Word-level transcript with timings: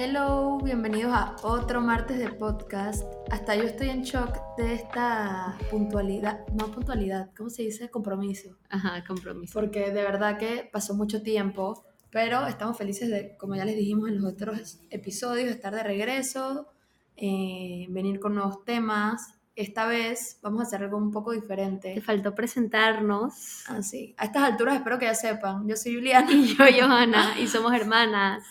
Hello, 0.00 0.58
bienvenidos 0.62 1.12
a 1.12 1.34
otro 1.42 1.80
martes 1.80 2.20
de 2.20 2.28
podcast. 2.28 3.02
Hasta 3.32 3.56
yo 3.56 3.64
estoy 3.64 3.88
en 3.88 4.02
shock 4.02 4.38
de 4.56 4.74
esta 4.74 5.58
puntualidad, 5.72 6.46
no 6.52 6.70
puntualidad, 6.70 7.30
¿cómo 7.36 7.50
se 7.50 7.62
dice? 7.62 7.90
Compromiso. 7.90 8.56
Ajá, 8.70 9.02
compromiso. 9.04 9.52
Porque 9.52 9.90
de 9.90 10.02
verdad 10.04 10.38
que 10.38 10.70
pasó 10.72 10.94
mucho 10.94 11.20
tiempo, 11.22 11.84
pero 12.10 12.46
estamos 12.46 12.78
felices 12.78 13.10
de, 13.10 13.36
como 13.38 13.56
ya 13.56 13.64
les 13.64 13.74
dijimos 13.74 14.08
en 14.08 14.22
los 14.22 14.32
otros 14.32 14.78
episodios, 14.90 15.50
estar 15.50 15.74
de 15.74 15.82
regreso, 15.82 16.68
eh, 17.16 17.86
venir 17.88 18.20
con 18.20 18.36
nuevos 18.36 18.64
temas. 18.64 19.34
Esta 19.56 19.88
vez 19.88 20.38
vamos 20.42 20.60
a 20.60 20.62
hacer 20.62 20.84
algo 20.84 20.96
un 20.96 21.10
poco 21.10 21.32
diferente. 21.32 21.94
Te 21.94 22.00
faltó 22.00 22.36
presentarnos. 22.36 23.64
Ah, 23.66 23.82
sí. 23.82 24.14
A 24.16 24.26
estas 24.26 24.44
alturas 24.44 24.76
espero 24.76 24.96
que 24.96 25.06
ya 25.06 25.14
sepan. 25.16 25.66
Yo 25.66 25.74
soy 25.74 25.96
Juliana. 25.96 26.30
Y 26.32 26.54
yo, 26.54 26.64
Johanna, 26.86 27.34
y 27.40 27.48
somos 27.48 27.74
hermanas. 27.74 28.44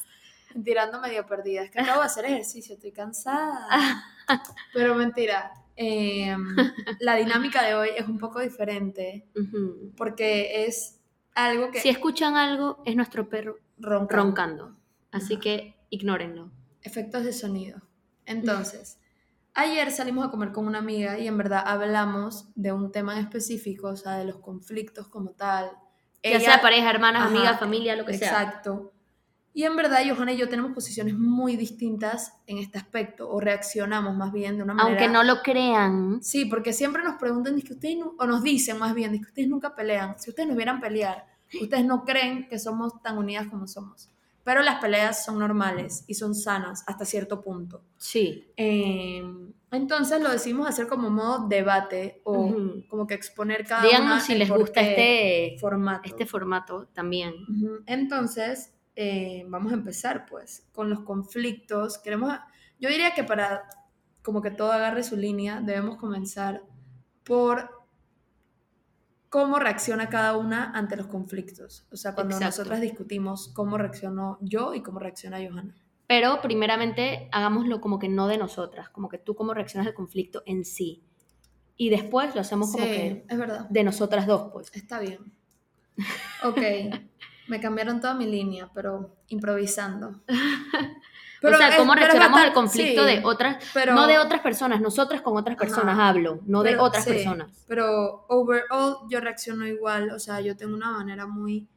Tirando 0.63 0.99
medio 1.01 1.25
perdida. 1.25 1.63
Es 1.63 1.71
que 1.71 1.79
acabo 1.79 2.01
de 2.01 2.05
hacer 2.07 2.25
ejercicio, 2.25 2.75
estoy 2.75 2.91
cansada. 2.91 4.03
Pero 4.73 4.95
mentira. 4.95 5.51
Em, 5.75 6.55
la 6.99 7.15
dinámica 7.15 7.63
de 7.63 7.75
hoy 7.75 7.89
es 7.95 8.07
un 8.07 8.17
poco 8.17 8.39
diferente 8.39 9.27
porque 9.95 10.65
es 10.65 10.99
algo 11.35 11.69
que 11.69 11.79
Si 11.81 11.89
escuchan 11.89 12.35
algo, 12.35 12.81
es 12.85 12.95
nuestro 12.95 13.29
perro 13.29 13.57
ronca. 13.77 14.15
roncando. 14.15 14.75
Así 15.11 15.37
que 15.37 15.75
ignórenlo. 15.91 16.51
Efectos 16.81 17.23
de 17.23 17.31
sonido. 17.33 17.79
Entonces, 18.25 18.99
ayer 19.53 19.91
salimos 19.91 20.25
a 20.27 20.31
comer 20.31 20.51
con 20.51 20.65
una 20.67 20.79
amiga 20.79 21.19
y 21.19 21.27
en 21.27 21.37
verdad 21.37 21.61
hablamos 21.65 22.49
de 22.55 22.71
un 22.71 22.91
tema 22.91 23.13
en 23.13 23.19
específico, 23.19 23.87
o 23.89 23.95
sea, 23.95 24.13
de 24.17 24.25
los 24.25 24.37
conflictos 24.39 25.07
como 25.07 25.31
tal. 25.31 25.69
Ya 26.23 26.31
Ella- 26.31 26.39
sea 26.39 26.61
pareja, 26.61 26.89
hermanas, 26.89 27.27
amigas, 27.27 27.59
familia, 27.59 27.95
lo 27.95 28.03
que 28.05 28.17
sea. 28.17 28.29
Exacto. 28.29 28.93
Y 29.57 29.63
en 29.63 29.75
verdad, 29.75 30.01
Johanna 30.07 30.33
y 30.33 30.37
yo 30.37 30.47
tenemos 30.49 30.71
posiciones 30.73 31.17
muy 31.17 31.55
distintas 31.55 32.37
en 32.45 32.59
este 32.59 32.77
aspecto, 32.77 33.27
o 33.27 33.39
reaccionamos 33.39 34.15
más 34.15 34.31
bien 34.31 34.55
de 34.57 34.61
una 34.61 34.75
manera... 34.75 34.99
Aunque 35.01 35.11
no 35.11 35.23
lo 35.23 35.41
crean, 35.41 36.19
Sí, 36.21 36.45
porque 36.45 36.73
siempre 36.73 37.01
nos 37.01 37.15
preguntan, 37.15 37.55
"Dice 37.55 37.69
que 37.69 37.73
ustedes 37.73 37.97
nu-", 37.97 38.13
o 38.19 38.27
nos 38.27 38.43
dicen 38.43 38.77
más 38.77 38.93
bien, 38.93 39.11
"Dice 39.11 39.23
que 39.23 39.29
ustedes 39.29 39.47
nunca 39.49 39.73
pelean. 39.73 40.13
Si 40.19 40.29
ustedes 40.29 40.47
nos 40.47 40.57
vieran 40.57 40.79
pelear, 40.79 41.25
ustedes 41.59 41.85
no 41.85 42.05
creen 42.05 42.47
que 42.47 42.59
somos 42.59 43.01
tan 43.01 43.17
unidas 43.17 43.47
como 43.47 43.65
somos. 43.67 44.11
Pero 44.43 44.61
las 44.61 44.79
peleas 44.79 45.25
son 45.25 45.39
normales 45.39 46.03
y 46.05 46.13
son 46.13 46.35
sanas 46.35 46.83
hasta 46.85 47.03
cierto 47.03 47.41
punto. 47.41 47.81
sí. 47.97 48.45
Eh, 48.57 49.23
entonces 49.71 50.21
lo 50.21 50.29
decidimos 50.29 50.67
hacer 50.69 50.85
como 50.87 51.09
modo 51.09 51.47
debate 51.47 52.21
o 52.25 52.33
Ujú. 52.45 52.83
como 52.87 53.07
que 53.07 53.15
exponer 53.15 53.65
cada 53.65 53.81
Díganos 53.81 54.05
una 54.05 54.19
si 54.21 54.35
les 54.35 54.49
gusta 54.49 54.81
este, 54.81 55.57
formato. 55.59 56.03
este 56.07 56.27
formato 56.27 56.87
también. 56.93 57.33
Ujú. 57.49 57.79
Entonces, 57.87 58.71
eh, 58.99 59.45
vamos 59.47 59.71
a 59.71 59.75
empezar 59.75 60.25
pues 60.25 60.67
con 60.73 60.89
los 60.89 61.01
conflictos. 61.01 61.99
Queremos, 61.99 62.33
yo 62.79 62.89
diría 62.89 63.13
que 63.13 63.23
para 63.23 63.69
como 64.23 64.41
que 64.41 64.49
todo 64.51 64.71
agarre 64.71 65.03
su 65.03 65.15
línea, 65.15 65.61
debemos 65.61 65.97
comenzar 65.97 66.63
por 67.23 67.69
cómo 69.29 69.59
reacciona 69.59 70.09
cada 70.09 70.35
una 70.35 70.71
ante 70.71 70.95
los 70.97 71.07
conflictos. 71.07 71.85
O 71.91 71.95
sea, 71.95 72.15
cuando 72.15 72.35
Exacto. 72.35 72.57
nosotras 72.57 72.81
discutimos 72.81 73.49
cómo 73.53 73.77
reaccionó 73.77 74.37
yo 74.41 74.73
y 74.73 74.81
cómo 74.81 74.99
reacciona 74.99 75.37
Johanna. 75.37 75.75
Pero 76.07 76.41
primeramente 76.41 77.29
hagámoslo 77.31 77.79
como 77.81 77.99
que 77.99 78.09
no 78.09 78.27
de 78.27 78.37
nosotras, 78.37 78.89
como 78.89 79.09
que 79.09 79.17
tú 79.19 79.35
cómo 79.35 79.53
reaccionas 79.53 79.87
al 79.87 79.93
conflicto 79.93 80.41
en 80.45 80.65
sí. 80.65 81.03
Y 81.75 81.89
después 81.89 82.33
lo 82.33 82.41
hacemos 82.41 82.71
como 82.71 82.83
Sí, 82.83 82.89
que 82.89 83.25
es 83.29 83.37
verdad. 83.37 83.69
de 83.69 83.83
nosotras 83.83 84.25
dos, 84.25 84.49
pues. 84.51 84.71
Está 84.73 84.99
bien. 84.99 85.19
Ok, 86.43 86.57
me 87.47 87.59
cambiaron 87.59 88.01
toda 88.01 88.13
mi 88.13 88.25
línea, 88.25 88.69
pero 88.73 89.15
improvisando. 89.27 90.21
o 91.43 91.49
sea, 91.49 91.69
es- 91.69 91.75
cómo 91.75 91.93
pero 91.93 92.05
reaccionamos 92.05 92.39
al 92.41 92.53
conflicto 92.53 93.07
sí, 93.07 93.15
de 93.15 93.21
otras, 93.23 93.63
pero- 93.73 93.93
no 93.93 94.07
de 94.07 94.19
otras 94.19 94.41
personas, 94.41 94.81
nosotras 94.81 95.21
con 95.21 95.37
otras 95.37 95.57
personas 95.57 95.93
Ajá. 95.95 96.09
hablo, 96.09 96.39
no 96.45 96.63
de 96.63 96.71
Pero- 96.71 96.83
otras 96.83 97.03
sí, 97.03 97.11
personas. 97.11 97.65
Pero 97.67 98.25
overall 98.29 98.97
yo 99.09 99.19
reacciono 99.19 99.65
igual, 99.65 100.11
o 100.11 100.19
sea, 100.19 100.41
yo 100.41 100.55
tengo 100.57 100.75
una 100.75 100.91
manera 100.91 101.27
muy... 101.27 101.67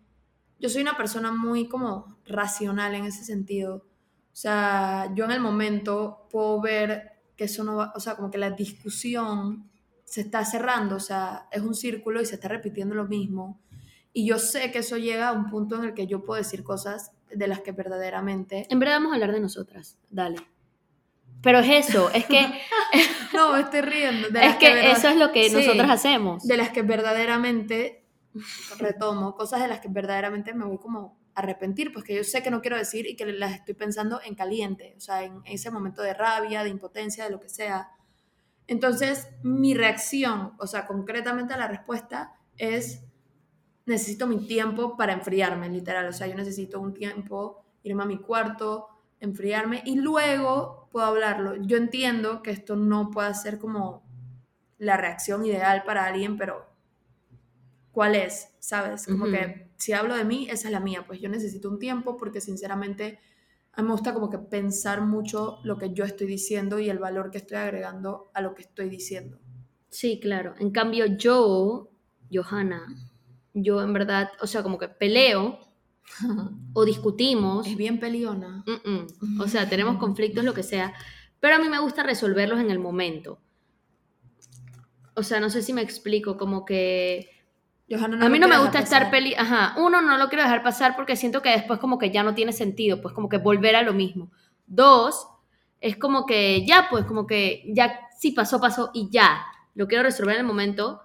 Yo 0.58 0.68
soy 0.68 0.82
una 0.82 0.96
persona 0.96 1.32
muy 1.32 1.68
como 1.68 2.18
racional 2.26 2.94
en 2.94 3.06
ese 3.06 3.24
sentido. 3.24 3.76
O 4.32 4.36
sea, 4.36 5.10
yo 5.14 5.24
en 5.24 5.30
el 5.30 5.40
momento 5.40 6.26
puedo 6.30 6.60
ver 6.60 7.12
que 7.36 7.44
eso 7.44 7.64
no 7.64 7.76
va, 7.76 7.92
o 7.96 8.00
sea, 8.00 8.14
como 8.16 8.30
que 8.30 8.36
la 8.38 8.50
discusión 8.50 9.70
se 10.04 10.20
está 10.20 10.44
cerrando, 10.44 10.96
o 10.96 11.00
sea, 11.00 11.46
es 11.50 11.62
un 11.62 11.74
círculo 11.74 12.20
y 12.20 12.26
se 12.26 12.34
está 12.34 12.48
repitiendo 12.48 12.94
lo 12.94 13.06
mismo. 13.06 13.58
Y 14.12 14.26
yo 14.26 14.38
sé 14.38 14.72
que 14.72 14.78
eso 14.80 14.96
llega 14.96 15.28
a 15.28 15.32
un 15.32 15.48
punto 15.50 15.76
en 15.76 15.84
el 15.84 15.94
que 15.94 16.06
yo 16.06 16.24
puedo 16.24 16.36
decir 16.38 16.64
cosas 16.64 17.12
de 17.30 17.46
las 17.46 17.60
que 17.60 17.72
verdaderamente... 17.72 18.66
En 18.70 18.78
verdad 18.80 18.96
vamos 18.96 19.12
a 19.12 19.14
hablar 19.14 19.32
de 19.32 19.40
nosotras, 19.40 19.96
dale. 20.10 20.38
Pero 21.42 21.60
es 21.60 21.88
eso, 21.88 22.10
es 22.10 22.26
que, 22.26 22.44
No, 23.34 23.52
me 23.52 23.60
estoy 23.60 23.80
riendo. 23.82 24.28
de 24.30 24.44
es 24.46 24.56
que 24.56 24.74
verdad- 24.74 24.92
eso 24.96 25.08
es 25.08 25.16
lo 25.16 25.30
que 25.32 25.48
Sí. 25.48 25.54
nosotras 25.56 25.90
hacemos. 25.90 26.46
de 26.46 26.56
las 26.56 26.70
que 26.70 26.82
verdaderamente 26.82 28.04
retomo, 28.78 29.34
cosas 29.34 29.60
de 29.62 29.68
las 29.68 29.80
que 29.80 29.88
verdaderamente 29.88 30.54
me 30.54 30.64
voy 30.64 30.78
como 30.78 31.18
a 31.34 31.40
arrepentir, 31.40 31.92
pues 31.92 32.04
que 32.04 32.14
yo 32.16 32.24
sé 32.24 32.42
que 32.42 32.50
no 32.50 32.60
quiero 32.60 32.76
decir 32.76 33.06
y 33.06 33.14
que 33.16 33.24
las 33.26 33.54
estoy 33.54 33.74
pensando 33.74 34.20
en 34.24 34.34
caliente, 34.34 34.94
o 34.96 35.00
sea, 35.00 35.22
en 35.22 35.40
ese 35.44 35.70
momento 35.70 36.02
de 36.02 36.14
rabia, 36.14 36.62
de 36.64 36.70
impotencia, 36.70 37.24
de 37.24 37.30
lo 37.30 37.40
que 37.40 37.48
sea. 37.48 37.90
Entonces, 38.66 39.28
mi 39.42 39.74
reacción, 39.74 40.52
o 40.58 40.66
sea, 40.66 40.86
concretamente 40.86 41.54
a 41.54 41.56
la 41.56 41.68
respuesta 41.68 42.34
es, 42.56 43.02
necesito 43.90 44.26
mi 44.26 44.46
tiempo 44.46 44.96
para 44.96 45.12
enfriarme, 45.12 45.68
literal, 45.68 46.06
o 46.06 46.12
sea, 46.12 46.26
yo 46.26 46.34
necesito 46.34 46.80
un 46.80 46.94
tiempo, 46.94 47.62
irme 47.82 48.04
a 48.04 48.06
mi 48.06 48.18
cuarto, 48.18 48.86
enfriarme 49.18 49.82
y 49.84 49.96
luego 49.96 50.88
puedo 50.90 51.06
hablarlo. 51.06 51.56
Yo 51.56 51.76
entiendo 51.76 52.42
que 52.42 52.52
esto 52.52 52.76
no 52.76 53.10
puede 53.10 53.34
ser 53.34 53.58
como 53.58 54.02
la 54.78 54.96
reacción 54.96 55.44
ideal 55.44 55.82
para 55.84 56.06
alguien, 56.06 56.38
pero 56.38 56.66
¿cuál 57.92 58.14
es? 58.14 58.54
¿Sabes? 58.60 59.06
Como 59.06 59.26
que 59.26 59.70
si 59.76 59.92
hablo 59.92 60.16
de 60.16 60.24
mí, 60.24 60.46
esa 60.48 60.68
es 60.68 60.72
la 60.72 60.80
mía, 60.80 61.04
pues 61.06 61.20
yo 61.20 61.28
necesito 61.28 61.68
un 61.68 61.78
tiempo 61.78 62.16
porque 62.16 62.40
sinceramente 62.40 63.18
a 63.72 63.82
mí 63.82 63.88
me 63.88 63.92
gusta 63.92 64.14
como 64.14 64.30
que 64.30 64.38
pensar 64.38 65.00
mucho 65.02 65.58
lo 65.64 65.78
que 65.78 65.92
yo 65.92 66.04
estoy 66.04 66.26
diciendo 66.26 66.78
y 66.78 66.88
el 66.88 66.98
valor 66.98 67.30
que 67.30 67.38
estoy 67.38 67.58
agregando 67.58 68.30
a 68.34 68.40
lo 68.40 68.54
que 68.54 68.62
estoy 68.62 68.88
diciendo. 68.88 69.38
Sí, 69.88 70.20
claro. 70.20 70.54
En 70.58 70.70
cambio, 70.70 71.06
yo, 71.06 71.90
Johanna, 72.32 73.09
yo 73.54 73.82
en 73.82 73.92
verdad, 73.92 74.30
o 74.40 74.46
sea, 74.46 74.62
como 74.62 74.78
que 74.78 74.88
peleo 74.88 75.58
o 76.72 76.84
discutimos. 76.84 77.66
Es 77.66 77.76
bien 77.76 78.00
peliona. 78.00 78.64
Mm-mm. 78.66 79.40
O 79.40 79.48
sea, 79.48 79.68
tenemos 79.68 79.98
conflictos, 79.98 80.44
lo 80.44 80.54
que 80.54 80.62
sea, 80.62 80.92
pero 81.40 81.56
a 81.56 81.58
mí 81.58 81.68
me 81.68 81.78
gusta 81.78 82.02
resolverlos 82.02 82.60
en 82.60 82.70
el 82.70 82.78
momento. 82.78 83.40
O 85.14 85.22
sea, 85.22 85.40
no 85.40 85.50
sé 85.50 85.62
si 85.62 85.72
me 85.72 85.82
explico, 85.82 86.36
como 86.36 86.64
que 86.64 87.28
Johanna 87.90 88.24
a 88.24 88.28
mí 88.28 88.38
no 88.38 88.48
me 88.48 88.58
gusta 88.58 88.78
estar 88.78 89.10
peli, 89.10 89.34
ajá, 89.34 89.74
uno 89.76 90.00
no 90.00 90.16
lo 90.16 90.28
quiero 90.28 90.44
dejar 90.44 90.62
pasar 90.62 90.94
porque 90.94 91.16
siento 91.16 91.42
que 91.42 91.50
después 91.50 91.80
como 91.80 91.98
que 91.98 92.10
ya 92.10 92.22
no 92.22 92.34
tiene 92.34 92.52
sentido, 92.52 93.02
pues 93.02 93.12
como 93.14 93.28
que 93.28 93.38
volver 93.38 93.74
a 93.74 93.82
lo 93.82 93.92
mismo. 93.92 94.30
Dos, 94.66 95.26
es 95.80 95.96
como 95.96 96.24
que 96.24 96.64
ya, 96.64 96.86
pues 96.88 97.04
como 97.04 97.26
que 97.26 97.64
ya 97.74 98.08
sí 98.18 98.30
pasó, 98.30 98.60
pasó 98.60 98.90
y 98.94 99.08
ya, 99.10 99.44
lo 99.74 99.88
quiero 99.88 100.04
resolver 100.04 100.36
en 100.36 100.42
el 100.42 100.46
momento. 100.46 101.00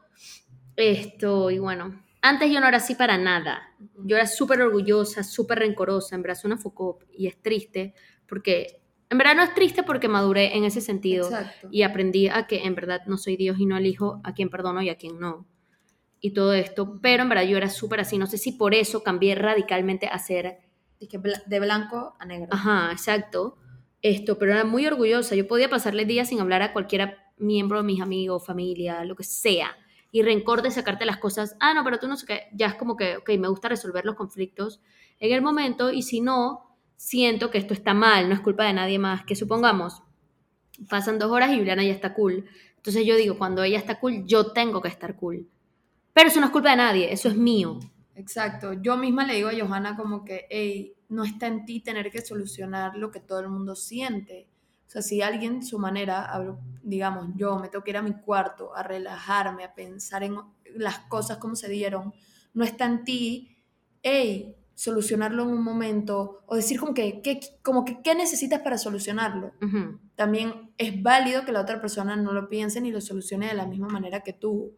Esto, 0.76 1.50
y 1.50 1.60
bueno, 1.60 2.05
antes 2.28 2.52
yo 2.52 2.60
no 2.60 2.68
era 2.68 2.78
así 2.78 2.96
para 2.96 3.18
nada. 3.18 3.70
Yo 4.04 4.16
era 4.16 4.26
súper 4.26 4.62
orgullosa, 4.62 5.24
súper 5.24 5.60
rencorosa, 5.60 6.16
en 6.16 6.24
verdad 6.24 6.40
soy 6.42 6.52
una 6.52 6.58
focop 6.58 7.04
y 7.16 7.28
es 7.28 7.40
triste 7.40 7.94
porque, 8.28 8.82
en 9.10 9.18
verdad 9.20 9.36
no 9.36 9.44
es 9.44 9.54
triste 9.54 9.84
porque 9.84 10.08
maduré 10.08 10.58
en 10.58 10.64
ese 10.64 10.82
sentido 10.82 11.26
Exacto. 11.26 11.68
y 11.72 11.84
aprendí 11.84 12.28
a 12.28 12.48
que 12.48 12.64
en 12.64 12.74
verdad 12.74 13.02
no 13.06 13.18
soy 13.18 13.38
Dios 13.38 13.60
y 13.60 13.68
no 13.68 13.78
elijo 13.78 14.22
a 14.24 14.34
quien 14.34 14.50
perdono 14.50 14.82
y 14.82 14.90
a 14.90 14.96
quien 14.96 15.20
no. 15.20 15.46
Y 16.20 16.32
todo 16.32 16.54
esto, 16.54 17.00
pero 17.00 17.22
en 17.22 17.30
verdad 17.30 17.44
yo 17.44 17.58
era 17.58 17.70
súper 17.70 18.00
así, 18.00 18.18
no 18.18 18.26
sé 18.26 18.40
si 18.40 18.54
por 18.54 18.74
eso 18.74 19.04
cambié 19.04 19.36
radicalmente 19.36 20.08
a 20.08 20.18
ser, 20.18 20.58
que 21.08 21.20
de 21.46 21.60
blanco 21.60 22.16
a 22.18 22.26
negro. 22.26 22.48
ajá, 22.52 22.92
exacto, 22.92 23.58
esto, 24.02 24.40
pero 24.40 24.54
era 24.54 24.64
muy 24.64 24.88
orgullosa, 24.88 25.36
yo 25.36 25.48
podía 25.48 25.70
pasarle 25.70 26.06
días 26.06 26.30
sin 26.30 26.40
hablar 26.40 26.64
a 26.64 26.74
cualquier 26.74 27.18
miembro 27.38 27.78
de 27.78 27.84
mis 27.84 28.02
amigos, 28.02 28.44
familia, 28.44 29.04
lo 29.06 29.16
que 29.16 29.24
sea, 29.24 29.78
y 30.16 30.22
rencor 30.22 30.62
de 30.62 30.72
sacarte 30.72 31.04
las 31.04 31.18
cosas, 31.18 31.58
ah, 31.60 31.74
no, 31.74 31.84
pero 31.84 32.00
tú 32.00 32.08
no 32.08 32.16
sé 32.16 32.26
qué, 32.26 32.44
ya 32.54 32.68
es 32.68 32.76
como 32.76 32.96
que, 32.96 33.18
ok, 33.18 33.32
me 33.38 33.50
gusta 33.50 33.68
resolver 33.68 34.06
los 34.06 34.16
conflictos 34.16 34.80
en 35.20 35.34
el 35.34 35.42
momento, 35.42 35.92
y 35.92 36.04
si 36.04 36.22
no, 36.22 36.78
siento 36.96 37.52
que 37.52 37.58
esto 37.58 37.74
está 37.74 37.94
mal, 37.94 38.30
no 38.30 38.34
es 38.34 38.40
culpa 38.40 38.64
de 38.64 38.72
nadie 38.72 38.98
más, 38.98 39.26
que 39.26 39.36
supongamos, 39.36 40.04
pasan 40.90 41.20
dos 41.20 41.30
horas 41.34 41.52
y 41.52 41.58
Juliana 41.58 41.84
ya 41.84 41.92
está 41.92 42.14
cool, 42.14 42.46
entonces 42.78 43.06
yo 43.06 43.18
digo, 43.18 43.38
cuando 43.38 43.62
ella 43.62 43.78
está 43.78 44.00
cool, 44.00 44.26
yo 44.26 44.54
tengo 44.54 44.82
que 44.82 44.88
estar 44.88 45.18
cool. 45.18 45.50
Pero 46.14 46.30
eso 46.30 46.40
no 46.40 46.46
es 46.46 46.54
culpa 46.54 46.70
de 46.70 46.78
nadie, 46.78 47.12
eso 47.12 47.28
es 47.28 47.36
mío. 47.36 47.78
Exacto. 48.16 48.72
Yo 48.72 48.96
misma 48.96 49.26
le 49.26 49.36
digo 49.36 49.50
a 49.50 49.54
Johanna 49.54 49.98
como 49.98 50.24
que, 50.24 50.46
hey, 50.50 50.96
no 51.10 51.26
está 51.26 51.48
en 51.48 51.66
ti 51.66 51.82
tener 51.82 52.10
que 52.10 52.22
solucionar 52.22 52.96
lo 52.96 53.12
que 53.12 53.20
todo 53.20 53.42
el 53.42 53.50
mundo 53.50 53.76
siente. 53.76 54.48
O 54.88 54.90
sea, 54.90 55.02
si 55.02 55.22
alguien, 55.22 55.64
su 55.64 55.80
manera, 55.80 56.24
hablo- 56.34 56.60
digamos, 56.84 57.30
yo 57.36 57.58
me 57.60 57.70
tengo 57.70 57.84
que 57.84 57.92
ir 57.92 57.98
a 57.98 58.02
mi 58.04 58.14
cuarto 58.14 58.76
a 58.76 58.84
relajarme, 58.84 59.64
a 59.64 59.74
pensar 59.74 60.24
en 60.24 60.36
las 60.76 61.00
cosas 61.00 61.38
como 61.38 61.56
se 61.56 61.70
dieron, 61.70 62.14
no 62.54 62.64
está 62.64 62.86
en 62.86 63.04
ti, 63.04 63.58
hey, 64.04 64.56
solucionarlo 64.76 65.44
en 65.44 65.50
un 65.50 65.64
momento 65.64 66.44
o 66.48 66.56
decir 66.56 66.80
como 66.80 66.94
que, 66.94 67.22
¿qué, 67.22 67.40
como 67.64 67.86
que, 67.86 68.02
¿qué 68.04 68.14
necesitas 68.14 68.60
para 68.62 68.78
solucionarlo? 68.78 69.54
También 70.16 70.74
es 70.78 71.02
válido 71.02 71.46
que 71.46 71.52
la 71.52 71.62
otra 71.62 71.82
persona 71.82 72.16
no 72.16 72.32
lo 72.34 72.48
piense 72.50 72.80
ni 72.82 72.92
lo 72.92 73.02
solucione 73.02 73.48
de 73.48 73.54
la 73.56 73.66
misma 73.66 73.88
manera 73.88 74.22
que 74.22 74.34
tú. 74.34 74.78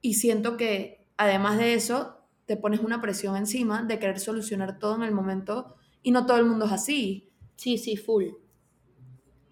Y 0.00 0.14
siento 0.14 0.56
que 0.56 1.06
además 1.16 1.58
de 1.58 1.74
eso, 1.74 2.18
te 2.46 2.56
pones 2.56 2.80
una 2.80 3.00
presión 3.00 3.36
encima 3.36 3.82
de 3.82 3.98
querer 3.98 4.18
solucionar 4.20 4.78
todo 4.78 4.96
en 4.96 5.02
el 5.02 5.12
momento 5.12 5.74
y 6.02 6.10
no 6.10 6.26
todo 6.26 6.38
el 6.38 6.46
mundo 6.46 6.66
es 6.66 6.72
así. 6.72 7.30
Sí, 7.56 7.78
sí, 7.78 7.96
full. 7.96 8.24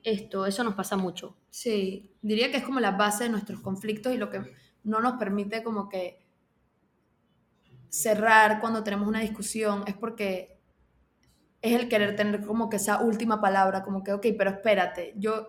Esto, 0.02 0.46
eso 0.46 0.64
nos 0.64 0.74
pasa 0.74 0.96
mucho. 0.96 1.36
Sí, 1.50 2.14
diría 2.22 2.50
que 2.50 2.58
es 2.58 2.64
como 2.64 2.80
la 2.80 2.92
base 2.92 3.24
de 3.24 3.30
nuestros 3.30 3.60
conflictos 3.60 4.14
y 4.14 4.18
lo 4.18 4.30
que 4.30 4.40
no 4.84 5.00
nos 5.00 5.18
permite 5.18 5.62
como 5.62 5.88
que 5.88 6.26
cerrar 7.88 8.60
cuando 8.60 8.82
tenemos 8.82 9.08
una 9.08 9.20
discusión 9.20 9.84
es 9.86 9.94
porque 9.94 10.60
es 11.60 11.78
el 11.78 11.88
querer 11.88 12.16
tener 12.16 12.46
como 12.46 12.70
que 12.70 12.76
esa 12.76 13.02
última 13.02 13.40
palabra, 13.40 13.82
como 13.82 14.02
que, 14.02 14.12
ok, 14.12 14.26
pero 14.38 14.50
espérate, 14.50 15.12
yo, 15.16 15.48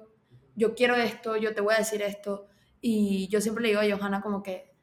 yo 0.55 0.75
quiero 0.75 0.95
esto, 0.95 1.37
yo 1.37 1.53
te 1.53 1.61
voy 1.61 1.75
a 1.75 1.79
decir 1.79 2.01
esto. 2.01 2.47
Y 2.81 3.29
yo 3.29 3.39
siempre 3.39 3.61
le 3.61 3.69
digo 3.69 3.81
a 3.81 3.97
Johanna 3.97 4.21
como 4.21 4.43
que, 4.43 4.75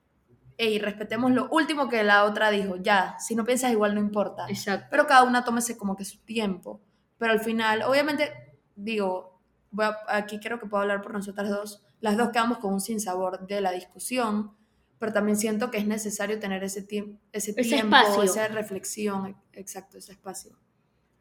hey, 0.56 0.78
respetemos 0.78 1.32
lo 1.32 1.48
último 1.50 1.88
que 1.88 2.02
la 2.02 2.24
otra 2.24 2.50
dijo, 2.50 2.76
ya, 2.76 3.16
si 3.18 3.34
no 3.36 3.44
piensas 3.44 3.72
igual 3.72 3.94
no 3.94 4.00
importa. 4.00 4.46
Exacto. 4.48 4.86
Pero 4.90 5.06
cada 5.06 5.24
una 5.24 5.44
tómese 5.44 5.76
como 5.76 5.96
que 5.96 6.04
su 6.04 6.18
tiempo. 6.24 6.80
Pero 7.18 7.32
al 7.32 7.40
final, 7.40 7.82
obviamente, 7.82 8.32
digo, 8.74 9.37
voy 9.70 9.86
a- 9.86 9.96
aquí 10.08 10.38
creo 10.40 10.58
que 10.58 10.66
puedo 10.66 10.82
hablar 10.82 11.02
por 11.02 11.12
nosotras 11.12 11.48
dos, 11.48 11.82
las 12.00 12.16
dos 12.16 12.30
quedamos 12.30 12.58
con 12.58 12.72
un 12.74 12.80
sinsabor 12.80 13.46
de 13.46 13.60
la 13.60 13.72
discusión, 13.72 14.52
pero 14.98 15.12
también 15.12 15.36
siento 15.36 15.70
que 15.70 15.78
es 15.78 15.86
necesario 15.86 16.38
tener 16.38 16.62
ese, 16.64 16.86
tiemp- 16.86 17.18
ese 17.32 17.52
Ese 17.52 17.62
tiempo, 17.62 17.96
espacio. 17.96 18.22
esa 18.22 18.48
reflexión, 18.48 19.36
exacto, 19.52 19.98
ese 19.98 20.12
espacio. 20.12 20.56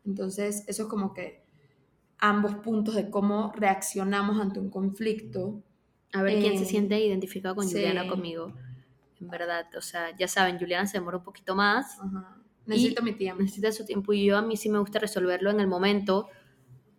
Entonces, 0.06 0.64
eso 0.68 0.84
es 0.84 0.90
como 0.90 1.14
que 1.14 1.44
ambos 2.20 2.56
puntos 2.56 2.96
de 2.96 3.10
cómo 3.10 3.52
reaccionamos 3.56 4.40
ante 4.40 4.60
un 4.60 4.70
conflicto. 4.70 5.62
A 6.14 6.22
ver 6.24 6.40
quién 6.40 6.54
Eh, 6.54 6.58
se 6.58 6.66
siente 6.66 7.00
identificado 7.00 7.56
con 7.56 7.68
sí. 7.68 7.74
Juliana 7.76 8.08
conmigo. 8.08 8.54
En 9.20 9.28
verdad, 9.30 9.66
o 9.78 9.82
sea, 9.82 10.16
ya 10.16 10.28
saben, 10.28 10.58
Juliana 10.58 10.88
se 10.88 10.98
demora 10.98 11.18
un 11.18 11.24
poquito 11.24 11.56
más, 11.56 12.00
Ajá. 12.00 12.36
Necesito 12.66 13.02
mi 13.02 13.14
tiempo. 13.14 13.42
necesita 13.42 13.72
su 13.72 13.86
tiempo 13.86 14.12
y 14.14 14.26
yo 14.26 14.38
a 14.38 14.42
mí 14.42 14.58
sí 14.58 14.70
me 14.70 14.78
gusta 14.80 15.00
resolverlo 15.00 15.50
en 15.52 15.60
el 15.60 15.68
momento. 15.68 16.28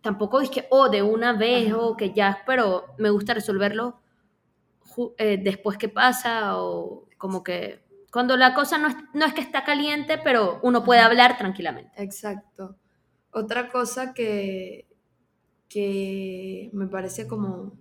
Tampoco 0.01 0.41
es 0.41 0.49
que, 0.49 0.65
oh, 0.69 0.89
de 0.89 1.01
una 1.01 1.33
vez 1.33 1.73
o 1.73 1.97
que 1.97 2.13
ya, 2.13 2.43
pero 2.45 2.85
me 2.97 3.09
gusta 3.09 3.33
resolverlo 3.33 3.99
eh, 5.17 5.39
después 5.41 5.77
que 5.77 5.89
pasa 5.89 6.57
o 6.57 7.07
como 7.17 7.43
que 7.43 7.83
cuando 8.11 8.37
la 8.37 8.53
cosa 8.53 8.77
no 8.77 8.87
es, 8.87 8.95
no 9.13 9.25
es 9.25 9.33
que 9.33 9.41
está 9.41 9.63
caliente, 9.63 10.17
pero 10.17 10.59
uno 10.63 10.83
puede 10.83 11.01
hablar 11.01 11.37
tranquilamente. 11.37 12.01
Exacto. 12.01 12.77
Otra 13.31 13.69
cosa 13.69 14.13
que, 14.13 14.87
que 15.67 16.69
me 16.73 16.87
parece 16.87 17.27
como, 17.27 17.73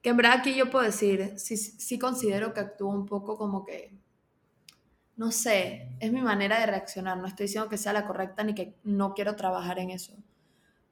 que 0.00 0.10
en 0.10 0.16
verdad 0.16 0.38
aquí 0.38 0.54
yo 0.54 0.70
puedo 0.70 0.84
decir, 0.84 1.34
sí, 1.36 1.56
sí 1.56 1.98
considero 1.98 2.54
que 2.54 2.60
actúo 2.60 2.88
un 2.88 3.04
poco 3.04 3.36
como 3.36 3.64
que, 3.64 3.92
no 5.16 5.30
sé, 5.30 5.90
es 6.00 6.12
mi 6.12 6.22
manera 6.22 6.58
de 6.60 6.66
reaccionar, 6.66 7.18
no 7.18 7.26
estoy 7.26 7.46
diciendo 7.46 7.68
que 7.68 7.76
sea 7.76 7.92
la 7.92 8.06
correcta 8.06 8.42
ni 8.42 8.54
que 8.54 8.76
no 8.84 9.14
quiero 9.14 9.36
trabajar 9.36 9.78
en 9.78 9.90
eso, 9.90 10.14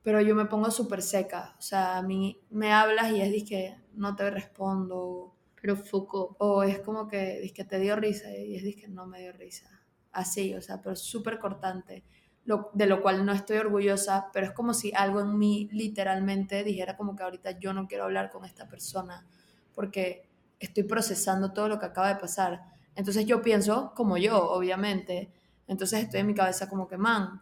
pero 0.04 0.20
yo 0.20 0.34
me 0.36 0.44
pongo 0.44 0.70
súper 0.70 1.02
seca, 1.02 1.56
o 1.58 1.62
sea, 1.62 1.96
a 1.96 2.02
mí 2.02 2.38
me 2.50 2.72
hablas 2.72 3.10
y 3.10 3.22
es 3.22 3.44
que 3.48 3.74
no 3.94 4.14
te 4.14 4.30
respondo, 4.30 5.34
Pero 5.60 5.76
foco. 5.76 6.36
o 6.38 6.62
es 6.62 6.80
como 6.80 7.08
que, 7.08 7.50
que 7.54 7.64
te 7.64 7.78
dio 7.80 7.96
risa 7.96 8.30
y 8.30 8.56
es 8.56 8.76
que 8.76 8.86
no 8.86 9.06
me 9.06 9.20
dio 9.22 9.32
risa. 9.32 9.66
Así, 10.12 10.54
o 10.54 10.60
sea, 10.60 10.80
pero 10.82 10.94
súper 10.94 11.38
cortante. 11.38 12.04
Lo, 12.44 12.70
de 12.74 12.86
lo 12.86 13.00
cual 13.00 13.24
no 13.24 13.32
estoy 13.32 13.56
orgullosa, 13.56 14.28
pero 14.32 14.44
es 14.46 14.52
como 14.52 14.74
si 14.74 14.92
algo 14.94 15.20
en 15.20 15.38
mí 15.38 15.68
literalmente 15.72 16.62
dijera 16.64 16.96
como 16.98 17.16
que 17.16 17.22
ahorita 17.22 17.58
yo 17.58 17.72
no 17.72 17.88
quiero 17.88 18.04
hablar 18.04 18.30
con 18.30 18.44
esta 18.44 18.68
persona 18.68 19.26
porque 19.74 20.28
estoy 20.60 20.82
procesando 20.84 21.52
todo 21.54 21.68
lo 21.68 21.78
que 21.78 21.86
acaba 21.86 22.08
de 22.08 22.16
pasar. 22.16 22.62
Entonces 22.94 23.24
yo 23.24 23.40
pienso 23.40 23.92
como 23.96 24.18
yo, 24.18 24.50
obviamente. 24.50 25.32
Entonces 25.66 26.02
estoy 26.02 26.20
en 26.20 26.26
mi 26.26 26.34
cabeza 26.34 26.68
como 26.68 26.86
que, 26.86 26.98
man, 26.98 27.40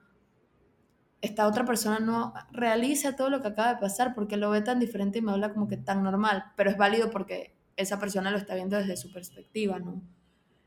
esta 1.23 1.47
otra 1.47 1.65
persona 1.65 2.01
no 2.01 2.35
realiza 2.51 3.15
todo 3.15 3.31
lo 3.31 3.41
que 3.41 3.49
acaba 3.49 3.75
de 3.75 3.81
pasar 3.81 4.13
porque 4.13 4.37
lo 4.37 4.51
ve 4.51 4.61
tan 4.61 4.81
diferente 4.81 5.21
y 5.21 5.23
me 5.23 5.31
habla 5.31 5.55
como 5.55 5.69
que 5.69 5.77
tan 5.77 6.03
normal, 6.03 6.45
pero 6.57 6.69
es 6.69 6.77
válido 6.77 7.11
porque 7.11 7.57
esa 7.77 7.99
persona 7.99 8.33
lo 8.33 8.37
está 8.37 8.57
viendo 8.57 8.77
desde 8.77 8.97
su 8.97 9.11
perspectiva, 9.13 9.79
¿no? 9.79 10.03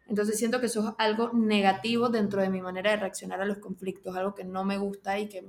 Entonces 0.07 0.37
siento 0.37 0.61
que 0.61 0.67
eso 0.67 0.87
es 0.87 0.95
algo 0.97 1.31
negativo 1.33 2.09
dentro 2.09 2.41
de 2.41 2.49
mi 2.49 2.61
manera 2.61 2.91
de 2.91 2.97
reaccionar 2.97 3.41
a 3.41 3.45
los 3.45 3.57
conflictos, 3.57 4.15
algo 4.15 4.33
que 4.33 4.45
no 4.45 4.63
me 4.63 4.77
gusta 4.77 5.19
y 5.19 5.27
que, 5.27 5.45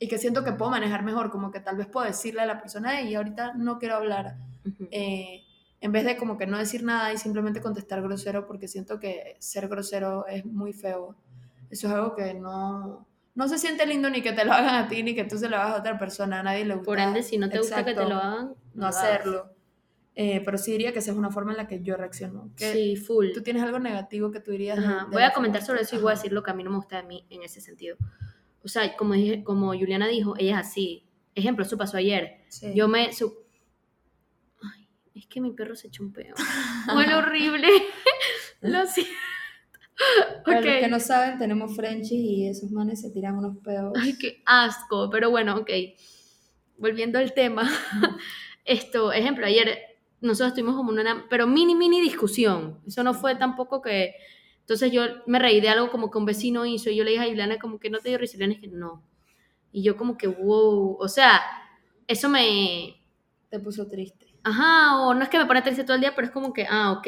y 0.00 0.08
que 0.08 0.18
siento 0.18 0.42
que 0.42 0.52
puedo 0.52 0.72
manejar 0.72 1.04
mejor, 1.04 1.30
como 1.30 1.52
que 1.52 1.60
tal 1.60 1.76
vez 1.76 1.86
puedo 1.86 2.06
decirle 2.06 2.40
a 2.40 2.46
la 2.46 2.58
persona, 2.58 3.00
y 3.02 3.14
ahorita 3.14 3.54
no 3.54 3.78
quiero 3.78 3.94
hablar, 3.94 4.38
eh, 4.90 5.44
en 5.80 5.92
vez 5.92 6.04
de 6.04 6.16
como 6.16 6.36
que 6.36 6.46
no 6.46 6.58
decir 6.58 6.82
nada 6.82 7.12
y 7.12 7.18
simplemente 7.18 7.60
contestar 7.60 8.02
grosero, 8.02 8.46
porque 8.46 8.66
siento 8.66 8.98
que 8.98 9.36
ser 9.38 9.68
grosero 9.68 10.26
es 10.26 10.44
muy 10.44 10.72
feo. 10.72 11.14
Eso 11.70 11.86
es 11.86 11.92
algo 11.92 12.14
que 12.16 12.34
no, 12.34 13.06
no 13.38 13.46
se 13.48 13.56
siente 13.56 13.86
lindo 13.86 14.10
ni 14.10 14.20
que 14.20 14.32
te 14.32 14.44
lo 14.44 14.52
hagan 14.52 14.74
a 14.74 14.88
ti, 14.88 15.02
ni 15.04 15.14
que 15.14 15.22
tú 15.24 15.38
se 15.38 15.48
lo 15.48 15.56
hagas 15.56 15.74
a 15.76 15.78
otra 15.78 15.96
persona, 15.98 16.40
a 16.40 16.42
nadie 16.42 16.64
le 16.64 16.74
gusta. 16.74 16.86
Por 16.86 16.98
ende, 16.98 17.22
si 17.22 17.38
no 17.38 17.48
te 17.48 17.58
gusta 17.58 17.84
que 17.84 17.94
te 17.94 18.04
lo 18.04 18.16
hagan, 18.16 18.54
no 18.74 18.86
hacerlo. 18.86 19.50
Eh, 20.16 20.42
pero 20.44 20.58
sí 20.58 20.72
diría 20.72 20.92
que 20.92 20.98
esa 20.98 21.12
es 21.12 21.16
una 21.16 21.30
forma 21.30 21.52
en 21.52 21.58
la 21.58 21.68
que 21.68 21.80
yo 21.80 21.96
reacciono. 21.96 22.50
Que 22.56 22.72
Sí, 22.72 22.96
full. 22.96 23.28
¿Tú 23.32 23.40
tienes 23.42 23.62
algo 23.62 23.78
negativo 23.78 24.32
que 24.32 24.40
tú 24.40 24.50
dirías? 24.50 24.76
Ajá, 24.80 25.04
de 25.04 25.12
Voy 25.12 25.22
a 25.22 25.32
comentar 25.32 25.60
forma? 25.62 25.66
sobre 25.78 25.82
eso 25.82 25.94
y 25.96 26.00
voy 26.00 26.10
a 26.10 26.14
decir 26.16 26.32
lo 26.32 26.42
que 26.42 26.50
a 26.50 26.54
mí 26.54 26.64
no 26.64 26.70
me 26.70 26.76
gusta 26.78 26.96
de 27.00 27.04
mí 27.04 27.24
en 27.30 27.44
ese 27.44 27.60
sentido. 27.60 27.96
O 28.64 28.66
sea, 28.66 28.96
como, 28.96 29.14
dije- 29.14 29.44
como 29.44 29.68
Juliana 29.68 30.08
dijo, 30.08 30.34
ella 30.36 30.58
es 30.60 30.66
así. 30.66 31.04
Ejemplo, 31.36 31.64
eso 31.64 31.78
pasó 31.78 31.96
ayer. 31.98 32.40
Sí. 32.48 32.72
Yo 32.74 32.88
me... 32.88 33.12
su- 33.12 33.32
Ay, 34.60 34.88
es 35.14 35.26
que 35.28 35.40
mi 35.40 35.52
perro 35.52 35.76
se 35.76 35.86
echó 35.86 36.02
un 36.02 36.12
peo. 36.12 36.34
Fue 36.92 37.14
horrible. 37.14 37.68
lo 38.62 38.84
siento. 38.88 39.12
Para 40.44 40.60
los 40.60 40.74
Ok. 40.74 40.80
que 40.80 40.88
no 40.88 41.00
saben, 41.00 41.38
tenemos 41.38 41.74
Frenchies 41.74 42.12
y 42.20 42.46
esos 42.46 42.70
manes 42.70 43.00
se 43.00 43.10
tiran 43.10 43.36
unos 43.36 43.56
pedos. 43.58 43.92
Ay, 44.00 44.16
qué 44.18 44.42
asco. 44.46 45.10
Pero 45.10 45.30
bueno, 45.30 45.56
ok. 45.56 45.70
Volviendo 46.76 47.18
al 47.18 47.32
tema. 47.34 47.68
Esto, 48.64 49.12
ejemplo, 49.12 49.46
ayer 49.46 49.78
nosotros 50.20 50.54
tuvimos 50.54 50.76
como 50.76 50.90
una, 50.90 51.26
pero 51.28 51.46
mini, 51.46 51.74
mini 51.74 52.00
discusión. 52.00 52.80
Eso 52.86 53.02
no 53.02 53.14
fue 53.14 53.34
tampoco 53.36 53.82
que... 53.82 54.14
Entonces 54.60 54.92
yo 54.92 55.02
me 55.26 55.38
reí 55.38 55.60
de 55.60 55.70
algo 55.70 55.90
como 55.90 56.10
que 56.10 56.18
un 56.18 56.26
vecino 56.26 56.66
hizo 56.66 56.90
y 56.90 56.96
yo 56.96 57.02
le 57.04 57.12
dije 57.12 57.22
a 57.22 57.28
Ileana 57.28 57.58
como 57.58 57.78
que 57.80 57.88
no 57.88 57.98
te 58.00 58.10
dio 58.10 58.18
risa. 58.18 58.34
Y 58.34 58.36
Ileana 58.36 58.54
es 58.54 58.60
que 58.60 58.68
no. 58.68 59.02
Y 59.72 59.82
yo 59.82 59.96
como 59.96 60.16
que, 60.18 60.26
wow. 60.26 60.96
O 61.00 61.08
sea, 61.08 61.40
eso 62.06 62.28
me... 62.28 63.02
Te 63.48 63.58
puso 63.60 63.86
triste. 63.88 64.26
Ajá, 64.44 64.98
o 65.00 65.14
no 65.14 65.22
es 65.22 65.28
que 65.30 65.38
me 65.38 65.46
pone 65.46 65.62
triste 65.62 65.84
todo 65.84 65.94
el 65.94 66.02
día, 66.02 66.14
pero 66.14 66.26
es 66.26 66.32
como 66.32 66.52
que, 66.52 66.66
ah, 66.68 66.92
ok. 66.92 67.06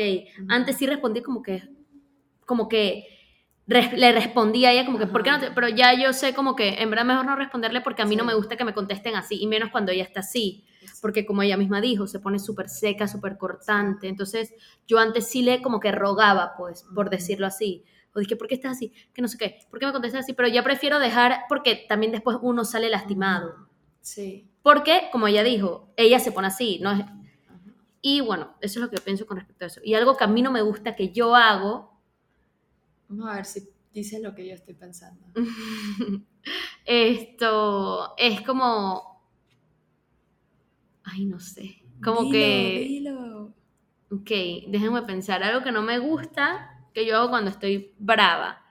Antes 0.49 0.76
sí 0.78 0.87
respondí 0.87 1.20
como 1.23 1.42
que, 1.42 1.62
como 2.50 2.69
que 2.69 3.07
res- 3.69 3.92
le 3.92 4.11
respondí 4.11 4.64
a 4.64 4.73
ella 4.73 4.85
como 4.85 4.99
que, 4.99 5.07
¿por 5.07 5.23
qué 5.23 5.30
no 5.30 5.38
te? 5.38 5.52
Pero 5.52 5.69
ya 5.69 5.95
yo 5.95 6.12
sé 6.12 6.35
como 6.35 6.57
que 6.57 6.83
en 6.83 6.90
verdad 6.90 7.04
mejor 7.04 7.25
no 7.25 7.37
responderle 7.37 7.80
porque 7.80 8.02
a 8.02 8.07
mí 8.07 8.16
no 8.16 8.25
me 8.25 8.35
gusta 8.35 8.57
que 8.57 8.64
me 8.64 8.75
contesten 8.75 9.14
así, 9.14 9.40
y 9.40 9.47
menos 9.47 9.71
cuando 9.71 9.92
ella 9.92 10.02
está 10.02 10.19
así, 10.21 10.64
porque 11.00 11.25
como 11.25 11.42
ella 11.42 11.57
misma 11.57 11.80
dijo, 11.80 12.09
se 12.09 12.19
pone 12.19 12.40
súper 12.40 12.69
seca, 12.69 13.07
súper 13.07 13.38
cortante. 13.38 14.09
Entonces 14.09 14.52
yo 14.88 14.99
antes 14.99 15.28
sí 15.28 15.42
le 15.42 15.62
como 15.62 15.78
que 15.78 15.92
rogaba, 15.92 16.54
pues, 16.59 16.85
por 16.92 17.09
decirlo 17.09 17.47
así. 17.47 17.85
O 18.12 18.19
dije, 18.19 18.35
¿por 18.35 18.49
qué 18.49 18.57
estás 18.57 18.73
así? 18.73 18.92
Que 19.14 19.23
no 19.23 19.28
sé 19.28 19.38
qué, 19.38 19.59
¿por 19.71 19.78
qué 19.78 19.87
me 19.87 19.92
contestas 19.92 20.25
así? 20.25 20.33
Pero 20.33 20.49
ya 20.49 20.64
prefiero 20.64 20.99
dejar, 20.99 21.42
porque 21.49 21.87
también 21.88 22.11
después 22.11 22.37
uno 22.42 22.64
sale 22.64 22.90
lastimado. 22.90 23.69
Sí. 24.00 24.49
Porque, 24.62 25.09
como 25.12 25.28
ella 25.28 25.45
dijo, 25.45 25.92
ella 25.97 26.19
se 26.19 26.33
pone 26.33 26.49
así, 26.49 26.80
¿no? 26.83 26.90
es- 26.90 27.00
Ajá. 27.02 27.14
y 28.02 28.21
bueno, 28.21 28.54
eso 28.61 28.80
es 28.80 28.85
lo 28.85 28.90
que 28.90 29.00
pienso 29.00 29.26
con 29.26 29.37
respecto 29.37 29.64
a 29.64 29.69
eso. 29.69 29.80
Y 29.85 29.95
algo 29.95 30.16
que 30.16 30.25
a 30.25 30.26
mí 30.26 30.42
no 30.42 30.50
me 30.50 30.62
gusta 30.62 30.97
que 30.97 31.11
yo 31.12 31.37
hago, 31.37 31.89
Vamos 33.11 33.29
a 33.29 33.35
ver 33.35 33.45
si 33.45 33.69
dices 33.93 34.23
lo 34.23 34.37
que 34.37 34.47
yo 34.47 34.55
estoy 34.55 34.75
pensando. 34.75 35.26
esto 36.85 38.17
es 38.17 38.40
como, 38.43 39.25
ay, 41.02 41.25
no 41.26 41.40
sé, 41.40 41.83
como 42.02 42.21
Dilo, 42.23 42.31
que, 42.31 42.87
dilo. 42.88 43.55
ok, 44.12 44.31
déjenme 44.69 45.02
pensar, 45.02 45.43
algo 45.43 45.64
que 45.64 45.73
no 45.73 45.83
me 45.83 45.99
gusta 45.99 46.87
que 46.95 47.05
yo 47.05 47.17
hago 47.17 47.31
cuando 47.31 47.50
estoy 47.50 47.95
brava. 47.99 48.64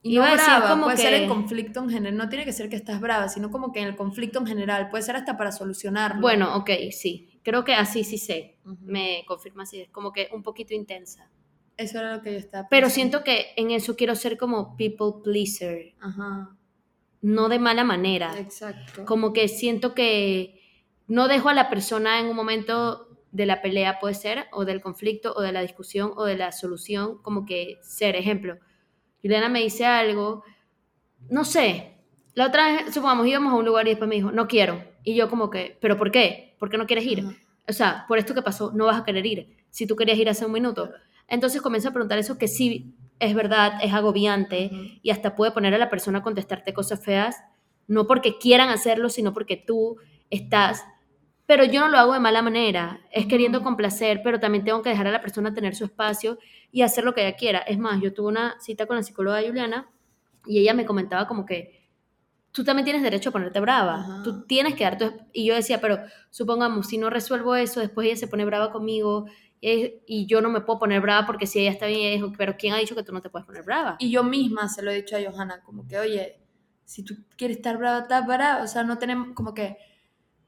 Y 0.00 0.14
no 0.14 0.22
decir 0.22 0.36
brava, 0.36 0.68
como 0.68 0.84
puede 0.84 0.98
ser 0.98 1.14
en 1.14 1.28
conflicto 1.28 1.80
en 1.80 1.88
general. 1.90 2.16
No 2.16 2.28
tiene 2.28 2.44
que 2.44 2.52
ser 2.52 2.68
que 2.68 2.76
estás 2.76 3.00
brava, 3.00 3.28
sino 3.28 3.50
como 3.50 3.72
que 3.72 3.80
en 3.80 3.88
el 3.88 3.96
conflicto 3.96 4.38
en 4.38 4.46
general. 4.46 4.90
Puede 4.90 5.02
ser 5.02 5.16
hasta 5.16 5.36
para 5.36 5.50
solucionarlo. 5.50 6.20
Bueno, 6.20 6.56
ok, 6.56 6.70
sí, 6.92 7.40
creo 7.42 7.64
que 7.64 7.74
así 7.74 8.04
sí 8.04 8.18
sé, 8.18 8.58
me 8.64 9.24
confirma 9.26 9.64
así, 9.64 9.80
es 9.80 9.88
como 9.88 10.12
que 10.12 10.28
un 10.32 10.42
poquito 10.42 10.72
intensa. 10.74 11.30
Eso 11.76 11.98
era 11.98 12.16
lo 12.16 12.22
que 12.22 12.32
yo 12.32 12.38
estaba 12.38 12.68
Pero 12.68 12.86
pensando. 12.86 12.94
siento 12.94 13.24
que 13.24 13.46
en 13.56 13.70
eso 13.70 13.96
quiero 13.96 14.14
ser 14.14 14.36
como 14.38 14.76
people 14.76 15.22
pleaser, 15.24 15.92
Ajá. 16.00 16.56
no 17.20 17.48
de 17.48 17.58
mala 17.58 17.84
manera. 17.84 18.38
Exacto. 18.38 19.04
como 19.04 19.32
que 19.32 19.48
siento 19.48 19.94
que 19.94 20.60
no 21.08 21.26
dejo 21.28 21.48
a 21.48 21.54
la 21.54 21.68
persona 21.68 22.20
en 22.20 22.26
un 22.26 22.36
momento 22.36 23.08
de 23.32 23.46
la 23.46 23.60
pelea, 23.60 23.98
puede 23.98 24.14
ser, 24.14 24.46
o 24.52 24.64
del 24.64 24.80
conflicto, 24.80 25.34
o 25.36 25.42
de 25.42 25.50
la 25.52 25.60
discusión, 25.62 26.12
o 26.16 26.24
de 26.24 26.36
la 26.36 26.52
solución, 26.52 27.18
como 27.22 27.44
que 27.44 27.78
ser 27.82 28.14
ejemplo. 28.14 28.56
Juliana 29.20 29.48
me 29.48 29.60
dice 29.60 29.84
algo, 29.84 30.44
no 31.28 31.44
sé, 31.44 31.96
la 32.34 32.46
otra 32.46 32.68
vez, 32.72 32.94
supongamos, 32.94 33.26
íbamos 33.26 33.52
a 33.52 33.56
un 33.56 33.64
lugar 33.64 33.86
y 33.86 33.90
después 33.90 34.08
me 34.08 34.14
dijo, 34.14 34.30
no 34.30 34.46
quiero. 34.46 34.82
Y 35.02 35.16
yo 35.16 35.28
como 35.28 35.50
que, 35.50 35.76
¿pero 35.80 35.96
por 35.98 36.10
qué? 36.12 36.54
¿Por 36.60 36.70
qué 36.70 36.78
no 36.78 36.86
quieres 36.86 37.04
ir? 37.06 37.20
Ajá. 37.20 37.34
O 37.68 37.72
sea, 37.72 38.04
por 38.06 38.18
esto 38.18 38.34
que 38.34 38.42
pasó, 38.42 38.70
no 38.72 38.86
vas 38.86 39.00
a 39.00 39.04
querer 39.04 39.24
ir. 39.26 39.56
Si 39.70 39.86
tú 39.86 39.96
querías 39.96 40.18
ir 40.18 40.28
hace 40.28 40.44
un 40.46 40.52
minuto. 40.52 40.90
Entonces 41.28 41.62
comienzo 41.62 41.88
a 41.88 41.92
preguntar 41.92 42.18
eso 42.18 42.38
que 42.38 42.48
sí 42.48 42.94
es 43.18 43.34
verdad, 43.34 43.78
es 43.82 43.92
agobiante 43.92 44.70
y 45.02 45.10
hasta 45.10 45.36
puede 45.36 45.52
poner 45.52 45.74
a 45.74 45.78
la 45.78 45.90
persona 45.90 46.18
a 46.18 46.22
contestarte 46.22 46.74
cosas 46.74 47.04
feas, 47.04 47.36
no 47.86 48.06
porque 48.06 48.38
quieran 48.38 48.70
hacerlo, 48.70 49.08
sino 49.08 49.32
porque 49.32 49.56
tú 49.56 49.96
estás... 50.30 50.84
Pero 51.46 51.64
yo 51.64 51.80
no 51.80 51.88
lo 51.88 51.98
hago 51.98 52.14
de 52.14 52.20
mala 52.20 52.40
manera, 52.40 53.00
es 53.12 53.26
queriendo 53.26 53.62
complacer, 53.62 54.22
pero 54.24 54.40
también 54.40 54.64
tengo 54.64 54.80
que 54.80 54.88
dejar 54.88 55.06
a 55.06 55.12
la 55.12 55.20
persona 55.20 55.52
tener 55.52 55.74
su 55.74 55.84
espacio 55.84 56.38
y 56.72 56.80
hacer 56.80 57.04
lo 57.04 57.12
que 57.12 57.26
ella 57.26 57.36
quiera. 57.36 57.58
Es 57.58 57.78
más, 57.78 58.00
yo 58.00 58.14
tuve 58.14 58.28
una 58.28 58.58
cita 58.60 58.86
con 58.86 58.96
la 58.96 59.02
psicóloga 59.02 59.42
Juliana 59.46 59.90
y 60.46 60.58
ella 60.60 60.72
me 60.72 60.86
comentaba 60.86 61.28
como 61.28 61.44
que 61.44 61.84
tú 62.50 62.64
también 62.64 62.84
tienes 62.84 63.02
derecho 63.02 63.28
a 63.28 63.32
ponerte 63.32 63.60
brava, 63.60 63.96
Ajá. 63.96 64.22
tú 64.22 64.46
tienes 64.46 64.74
que 64.74 64.84
dar 64.84 64.96
tu... 64.96 65.12
Y 65.32 65.44
yo 65.44 65.54
decía, 65.54 65.80
pero 65.82 65.98
supongamos, 66.30 66.86
si 66.86 66.96
no 66.96 67.10
resuelvo 67.10 67.56
eso, 67.56 67.80
después 67.80 68.06
ella 68.06 68.16
se 68.16 68.28
pone 68.28 68.46
brava 68.46 68.72
conmigo 68.72 69.26
eh, 69.66 70.02
y 70.06 70.26
yo 70.26 70.40
no 70.40 70.50
me 70.50 70.60
puedo 70.60 70.78
poner 70.78 71.00
brava 71.00 71.26
porque 71.26 71.46
si 71.46 71.60
ella 71.60 71.70
está 71.70 71.86
bien, 71.86 72.00
ella 72.00 72.14
dijo, 72.16 72.32
pero 72.36 72.56
¿quién 72.56 72.74
ha 72.74 72.78
dicho 72.78 72.94
que 72.94 73.02
tú 73.02 73.12
no 73.12 73.22
te 73.22 73.30
puedes 73.30 73.46
poner 73.46 73.62
brava? 73.62 73.96
Y 73.98 74.10
yo 74.10 74.22
misma 74.22 74.68
se 74.68 74.82
lo 74.82 74.90
he 74.90 74.96
dicho 74.96 75.16
a 75.16 75.20
Johanna, 75.22 75.62
como 75.62 75.86
que, 75.88 75.98
oye, 75.98 76.38
si 76.84 77.02
tú 77.02 77.14
quieres 77.36 77.56
estar 77.56 77.78
brava, 77.78 78.00
estás 78.00 78.26
brava. 78.26 78.62
O 78.62 78.66
sea, 78.66 78.84
no 78.84 78.98
tenemos, 78.98 79.34
como 79.34 79.54
que, 79.54 79.78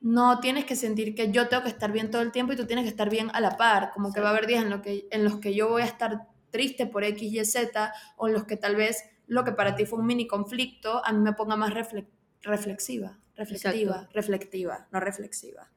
no 0.01 0.39
tienes 0.41 0.67
que 0.67 0.77
sentir 0.77 1.15
que 1.15 1.33
yo 1.33 1.49
tengo 1.49 1.63
que 1.63 1.71
estar 1.71 1.91
bien 1.91 2.11
todo 2.11 2.21
el 2.23 2.31
tiempo 2.31 2.53
y 2.53 2.57
tú 2.57 2.67
tienes 2.67 2.85
que 2.85 2.91
estar 2.91 3.09
bien 3.09 3.31
a 3.33 3.41
la 3.41 3.57
par. 3.57 3.91
Como 3.95 4.13
que 4.13 4.21
va 4.21 4.29
a 4.29 4.33
haber 4.33 4.47
días 4.47 4.63
en, 4.63 4.71
lo 4.71 4.83
que, 4.83 5.09
en 5.11 5.25
los 5.25 5.39
que 5.39 5.55
yo 5.55 5.69
voy 5.69 5.83
a 5.83 5.87
estar 5.87 6.29
triste 6.51 6.87
por 6.87 7.03
X, 7.03 7.33
Y, 7.33 7.45
Z, 7.45 7.93
o 8.17 8.29
en 8.29 8.35
los 8.35 8.45
que 8.45 8.57
tal 8.57 8.77
vez 8.77 9.03
lo 9.27 9.45
que 9.45 9.53
para 9.53 9.75
ti 9.75 9.87
fue 9.87 9.99
un 9.99 10.07
mini 10.07 10.27
conflicto, 10.27 11.05
a 11.05 11.13
mí 11.13 11.21
me 11.21 11.33
ponga 11.33 11.57
más 11.57 11.73
refle- 11.73 12.07
reflexiva, 12.43 13.19
reflectiva, 13.35 13.93
Exacto. 13.95 14.13
reflectiva, 14.15 14.87
no 14.93 15.01
reflexiva. 15.01 15.71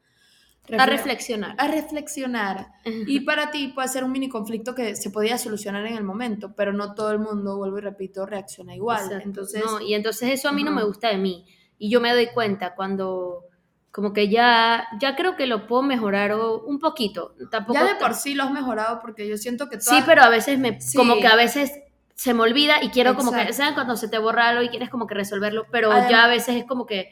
A 0.78 0.86
Refle- 0.86 0.88
reflexionar. 0.88 1.56
a 1.58 1.68
reflexionar. 1.68 2.68
Y 2.86 3.22
para 3.22 3.52
ti 3.52 3.70
puede 3.70 3.88
ser 3.88 4.04
un 4.04 4.12
mini 4.12 4.30
conflicto 4.30 4.74
que 4.76 4.96
se 4.96 5.10
podía 5.10 5.38
solucionar 5.38 5.86
en 5.86 5.96
el 5.98 6.04
momento, 6.04 6.54
pero 6.56 6.74
no 6.74 6.94
todo 6.94 7.12
el 7.12 7.20
mundo, 7.20 7.58
vuelvo 7.58 7.78
y 7.78 7.82
repito, 7.82 8.26
reacciona 8.26 8.76
igual. 8.76 9.04
Exacto. 9.06 9.24
Entonces, 9.26 9.64
No, 9.66 9.82
y 9.82 9.94
entonces 9.94 10.32
eso 10.32 10.50
a 10.50 10.52
mí 10.52 10.64
no 10.64 10.72
me 10.72 10.84
gusta 10.84 11.10
de 11.10 11.18
mí. 11.18 11.46
Y 11.78 11.90
yo 11.90 12.02
me 12.02 12.12
doy 12.14 12.28
cuenta 12.34 12.76
cuando 12.76 13.44
como 13.92 14.14
que 14.14 14.30
ya, 14.30 14.88
ya 15.02 15.16
creo 15.16 15.36
que 15.36 15.48
lo 15.48 15.66
puedo 15.66 15.82
mejorar 15.82 16.36
un 16.36 16.78
poquito. 16.80 17.34
Tampoco 17.50 17.80
ya 17.80 17.86
de 17.86 17.96
por 17.96 18.14
sí 18.14 18.36
lo 18.36 18.44
has 18.44 18.52
mejorado 18.52 19.00
porque 19.02 19.28
yo 19.28 19.36
siento 19.38 19.68
que 19.68 19.82
Sí, 19.82 19.96
pero 20.06 20.22
a 20.22 20.30
veces 20.30 20.60
me, 20.60 20.80
Sí. 20.80 20.96
como 20.96 21.16
que 21.18 21.26
a 21.28 21.36
veces 21.36 21.72
se 22.14 22.34
me 22.34 22.42
olvida 22.44 22.84
y 22.84 22.90
quiero 22.90 23.16
como 23.16 23.32
que. 23.32 23.52
¿saben? 23.54 23.74
Cuando 23.74 23.96
se 23.98 24.08
te 24.08 24.18
borra 24.20 24.50
algo 24.50 24.62
y 24.62 24.70
quieres 24.70 24.90
como 24.90 25.08
que 25.08 25.16
resolverlo, 25.16 25.66
pero 25.72 25.90
ya 26.10 26.26
a 26.26 26.28
veces 26.28 26.56
es 26.58 26.66
como 26.66 26.86
que, 26.86 27.10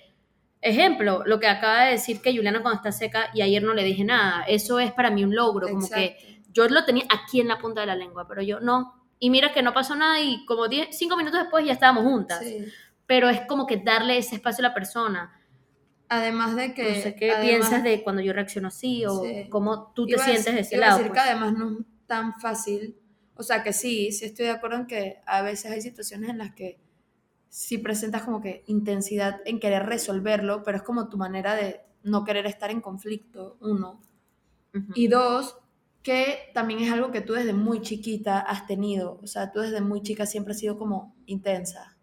ejemplo, 0.62 1.24
lo 1.26 1.40
que 1.40 1.48
acaba 1.48 1.84
de 1.86 1.92
decir 1.92 2.22
que 2.22 2.36
Juliana 2.36 2.62
cuando 2.62 2.78
está 2.78 2.92
seca 2.92 3.30
y 3.34 3.42
ayer 3.42 3.62
no 3.64 3.74
le 3.74 3.84
dije 3.84 4.04
nada, 4.04 4.44
eso 4.48 4.80
es 4.80 4.92
para 4.92 5.10
mí 5.12 5.24
un 5.24 5.36
logro, 5.36 5.68
como 5.70 5.88
que 5.90 6.42
yo 6.52 6.68
lo 6.68 6.84
tenía 6.86 7.06
aquí 7.10 7.40
en 7.40 7.48
la 7.48 7.58
punta 7.60 7.82
de 7.82 7.88
la 7.88 7.96
lengua, 7.96 8.28
pero 8.28 8.42
yo 8.42 8.60
no. 8.60 8.94
Y 9.20 9.30
mira 9.30 9.52
que 9.54 9.62
no 9.62 9.74
pasó 9.74 9.96
nada 9.96 10.20
y 10.20 10.46
como 10.46 10.68
10, 10.68 10.90
cinco 10.98 11.18
minutos 11.18 11.40
después 11.42 11.66
ya 11.66 11.74
estábamos 11.74 12.04
juntas. 12.04 12.40
Sí. 12.44 12.66
Pero 13.06 13.30
es 13.30 13.42
como 13.42 13.66
que 13.66 13.78
darle 13.78 14.18
ese 14.18 14.36
espacio 14.36 14.64
a 14.66 14.70
la 14.70 14.74
persona. 14.74 15.40
Además 16.10 16.56
de 16.56 16.74
que... 16.74 16.84
No 16.96 17.02
sé 17.02 17.16
qué 17.16 17.32
además- 17.32 17.48
piensas 17.48 17.84
de 17.84 18.04
cuando 18.04 18.22
yo 18.22 18.34
reacciono 18.34 18.68
así 18.70 19.06
o 19.06 19.24
Sí. 19.24 19.48
cómo 19.50 19.92
tú 19.94 20.06
te 20.06 20.14
iba 20.14 20.24
sientes 20.24 20.54
de 20.54 20.62
ese 20.62 20.76
iba 20.76 20.86
a 20.86 20.90
lado. 20.90 20.98
decir 21.00 21.12
pues. 21.12 21.24
que 21.24 21.30
además 21.30 21.54
no 21.54 21.72
es 21.80 21.86
tan 22.06 22.40
fácil. 22.40 22.96
O 23.36 23.44
sea, 23.44 23.62
que 23.64 23.74
sí, 23.74 24.12
sí 24.12 24.26
estoy 24.26 24.46
de 24.46 24.52
acuerdo 24.52 24.78
en 24.78 24.88
que 24.88 25.18
a 25.26 25.42
veces 25.42 25.72
hay 25.72 25.82
situaciones 25.82 26.30
en 26.30 26.38
las 26.38 26.54
que 26.54 26.80
sí 27.50 27.78
presentas 27.78 28.24
como 28.24 28.42
que 28.42 28.64
intensidad 28.68 29.42
en 29.46 29.60
querer 29.60 29.86
resolverlo, 29.86 30.64
pero 30.64 30.78
es 30.78 30.84
como 30.84 31.10
tu 31.10 31.18
manera 31.18 31.56
de 31.56 31.82
no 32.04 32.24
querer 32.24 32.46
estar 32.46 32.70
en 32.72 32.82
conflicto, 32.82 33.58
uno. 33.62 34.02
Y 34.94 35.08
dos, 35.08 35.58
que 36.04 36.52
también 36.54 36.80
es 36.82 36.92
algo 36.92 37.12
que 37.12 37.22
tú 37.22 37.34
desde 37.34 37.54
muy 37.54 37.82
chiquita 37.82 38.40
has 38.40 38.68
tenido. 38.68 39.20
O 39.24 39.28
sea, 39.28 39.52
tú 39.52 39.60
desde 39.62 39.82
muy 39.82 40.02
chica 40.04 40.26
siempre 40.26 40.52
has 40.54 40.60
sido 40.60 40.78
como 40.78 41.16
intensa. 41.26 41.98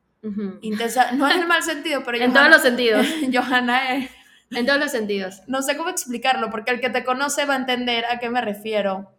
Intensa, 0.62 1.12
no 1.12 1.30
en 1.30 1.40
el 1.42 1.46
mal 1.46 1.62
sentido, 1.62 2.02
pero 2.04 2.18
En 2.24 2.32
todos 2.32 2.48
los 2.48 2.62
sentidos. 2.62 3.06
Johanna 3.32 3.96
es... 3.96 4.10
En 4.50 4.66
todos 4.66 4.78
los 4.80 4.90
sentidos. 4.90 5.42
No 5.46 5.62
sé 5.62 5.76
cómo 5.76 5.88
explicarlo, 5.90 6.50
porque 6.50 6.70
el 6.72 6.80
que 6.80 6.90
te 6.90 7.04
conoce 7.04 7.44
va 7.44 7.54
a 7.54 7.58
entender 7.58 8.04
a 8.06 8.18
qué 8.18 8.28
me 8.30 8.40
refiero. 8.40 9.10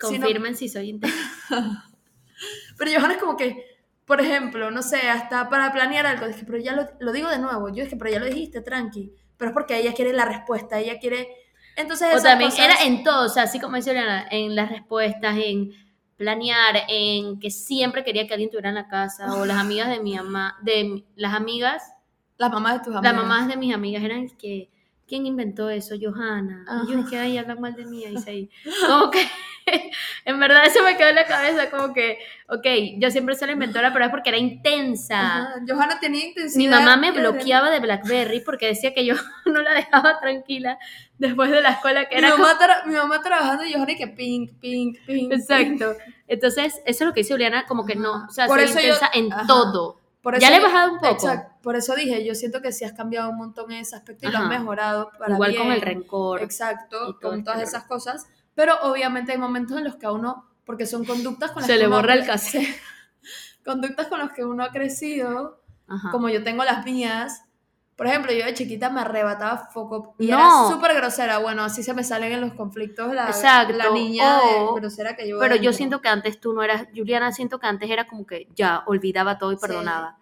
Si 0.00 0.18
no- 0.18 0.24
Confirmen 0.26 0.54
si 0.56 0.68
soy 0.68 0.90
intensa. 0.90 1.16
Pero 2.78 2.90
Johanna 2.92 3.14
es 3.14 3.20
como 3.20 3.36
que, 3.36 3.67
por 4.08 4.20
ejemplo, 4.20 4.70
no 4.72 4.82
sé, 4.82 5.08
hasta 5.08 5.48
para 5.48 5.70
planear 5.72 6.04
algo, 6.06 6.26
dije, 6.26 6.42
pero 6.44 6.58
ya 6.58 6.72
lo, 6.74 6.88
lo 6.98 7.12
digo 7.12 7.28
de 7.28 7.38
nuevo, 7.38 7.68
yo 7.68 7.84
dije, 7.84 7.96
pero 7.96 8.10
ya 8.10 8.18
lo 8.18 8.26
dijiste, 8.26 8.60
tranqui. 8.62 9.12
Pero 9.36 9.50
es 9.50 9.54
porque 9.54 9.76
ella 9.78 9.92
quiere 9.94 10.12
la 10.12 10.24
respuesta, 10.24 10.80
ella 10.80 10.98
quiere... 10.98 11.28
Entonces 11.76 12.08
O 12.18 12.20
también 12.22 12.50
cosas- 12.50 12.64
era 12.64 12.82
en 12.84 13.04
todo, 13.04 13.26
o 13.26 13.28
sea, 13.28 13.44
así 13.44 13.60
como 13.60 13.76
dice 13.76 13.90
Oriana, 13.90 14.26
en 14.30 14.56
las 14.56 14.68
respuestas, 14.70 15.36
en 15.36 15.70
planear, 16.16 16.74
en 16.88 17.38
que 17.38 17.50
siempre 17.52 18.02
quería 18.02 18.26
que 18.26 18.34
alguien 18.34 18.50
tuviera 18.50 18.70
en 18.70 18.74
la 18.74 18.88
casa, 18.88 19.32
o 19.34 19.46
las 19.46 19.58
amigas 19.58 19.88
de 19.88 20.00
mi 20.00 20.16
mamá, 20.16 20.56
de 20.62 21.04
las 21.14 21.34
amigas, 21.34 21.84
Las 22.38 22.50
mamás 22.50 22.74
de 22.74 22.78
tus 22.80 22.94
las 22.94 23.04
amigas. 23.04 23.14
mamás 23.14 23.46
de 23.48 23.56
mis 23.56 23.72
amigas 23.74 24.02
eran 24.02 24.28
que, 24.30 24.70
¿quién 25.06 25.26
inventó 25.26 25.70
eso? 25.70 25.94
Johanna. 26.00 26.64
Y 26.86 26.90
yo 26.92 26.96
dije, 27.04 27.18
ay, 27.18 27.38
hablan 27.38 27.60
mal 27.60 27.74
de 27.74 27.84
mí, 27.86 28.04
ahí. 28.04 28.50
Como 28.88 29.10
que, 29.10 29.20
en 30.24 30.38
verdad 30.40 30.64
eso 30.66 30.82
me 30.82 30.96
quedó 30.96 31.08
en 31.08 31.14
la 31.16 31.26
cabeza, 31.26 31.70
como 31.70 31.92
que, 31.92 32.18
ok, 32.48 32.66
yo 32.98 33.10
siempre 33.10 33.34
soy 33.36 33.48
la 33.48 33.52
inventora, 33.54 33.92
pero 33.92 34.04
es 34.04 34.10
porque 34.10 34.30
era 34.30 34.38
intensa. 34.38 35.20
Ajá, 35.20 35.54
Johanna 35.68 35.98
tenía 36.00 36.26
intensidad. 36.26 36.58
Mi 36.58 36.68
mamá 36.68 36.96
me 36.96 37.12
bloqueaba 37.12 37.70
de 37.70 37.80
Blackberry 37.80 38.40
porque 38.40 38.66
decía 38.66 38.94
que 38.94 39.04
yo 39.04 39.14
no 39.46 39.62
la 39.62 39.74
dejaba 39.74 40.18
tranquila 40.20 40.78
después 41.18 41.50
de 41.50 41.60
la 41.62 41.70
escuela, 41.70 42.08
que 42.08 42.16
Mi 42.16 42.20
era 42.20 42.30
como- 42.32 42.44
mamá, 42.44 42.58
tra- 42.58 42.84
mi 42.86 42.94
mamá 42.94 43.22
trabajando 43.22 43.64
y 43.64 43.72
Johanna 43.72 43.92
y 43.92 43.96
que 43.96 44.08
pink, 44.08 44.52
pink, 44.60 44.98
pink. 45.06 45.32
Exacto. 45.32 45.94
Entonces, 46.26 46.74
eso 46.84 47.04
es 47.04 47.08
lo 47.08 47.12
que 47.12 47.20
dice 47.20 47.34
Juliana, 47.34 47.64
como 47.66 47.84
que 47.86 47.96
no, 47.96 48.14
Ajá. 48.14 48.26
o 48.28 48.30
sea, 48.32 48.46
Por 48.46 48.58
soy 48.60 48.68
eso 48.68 48.74
yo- 48.80 48.86
intensa 48.94 49.10
en 49.14 49.32
ajá. 49.32 49.46
todo. 49.46 50.00
Por 50.22 50.34
eso 50.34 50.42
Ya 50.42 50.50
le 50.50 50.56
he 50.56 50.60
bajado 50.60 50.92
un 50.92 50.98
poco. 50.98 51.12
Exacto. 51.12 51.54
Por 51.62 51.76
eso 51.76 51.94
dije, 51.94 52.24
yo 52.24 52.34
siento 52.34 52.60
que 52.60 52.72
sí 52.72 52.84
has 52.84 52.92
cambiado 52.92 53.30
un 53.30 53.36
montón 53.36 53.70
en 53.72 53.78
ese 53.78 53.94
aspecto 53.96 54.28
y 54.28 54.32
lo 54.32 54.38
has 54.38 54.44
Ajá. 54.44 54.58
mejorado 54.58 55.10
para 55.18 55.34
Igual 55.34 55.54
con 55.54 55.66
bien. 55.66 55.74
el 55.76 55.80
rencor. 55.80 56.42
Exacto, 56.42 57.18
con 57.22 57.38
este 57.38 57.44
todas 57.44 57.62
esas 57.62 57.84
cosas. 57.84 58.26
Pero 58.58 58.74
obviamente 58.82 59.30
hay 59.30 59.38
momentos 59.38 59.78
en 59.78 59.84
los 59.84 59.94
que 59.94 60.06
a 60.06 60.10
uno, 60.10 60.50
porque 60.64 60.84
son 60.84 61.04
conductas 61.04 61.52
con 61.52 61.60
las 61.60 61.68
Se 61.68 61.74
que 61.74 61.78
le 61.78 61.86
uno 61.86 61.94
borra 61.94 62.14
el 62.14 62.26
cassette. 62.26 62.66
Conductas 63.64 64.08
con 64.08 64.18
las 64.18 64.32
que 64.32 64.44
uno 64.44 64.64
ha 64.64 64.72
crecido, 64.72 65.62
Ajá. 65.86 66.10
como 66.10 66.28
yo 66.28 66.42
tengo 66.42 66.64
las 66.64 66.84
mías. 66.84 67.44
Por 67.94 68.08
ejemplo, 68.08 68.32
yo 68.32 68.44
de 68.44 68.54
chiquita 68.54 68.90
me 68.90 69.00
arrebataba 69.00 69.68
foco 69.72 70.16
y 70.18 70.26
No. 70.26 70.38
era 70.38 70.74
súper 70.74 70.94
grosera. 70.96 71.38
Bueno, 71.38 71.62
así 71.62 71.84
se 71.84 71.94
me 71.94 72.02
salen 72.02 72.32
en 72.32 72.40
los 72.40 72.54
conflictos 72.54 73.14
la, 73.14 73.26
Exacto. 73.28 73.74
la 73.76 73.90
niña 73.90 74.40
O- 74.40 74.74
de 74.74 74.80
grosera 74.80 75.14
que 75.14 75.28
yo 75.28 75.38
Pero 75.38 75.54
yo 75.54 75.72
siento 75.72 76.00
que 76.00 76.08
antes 76.08 76.40
tú 76.40 76.52
no 76.52 76.64
eras, 76.64 76.88
Juliana, 76.96 77.30
siento 77.30 77.60
que 77.60 77.68
antes 77.68 77.88
era 77.88 78.08
como 78.08 78.26
que 78.26 78.48
ya 78.56 78.82
olvidaba 78.86 79.38
todo 79.38 79.52
y 79.52 79.56
Sí. 79.56 79.60
perdonaba. 79.60 80.18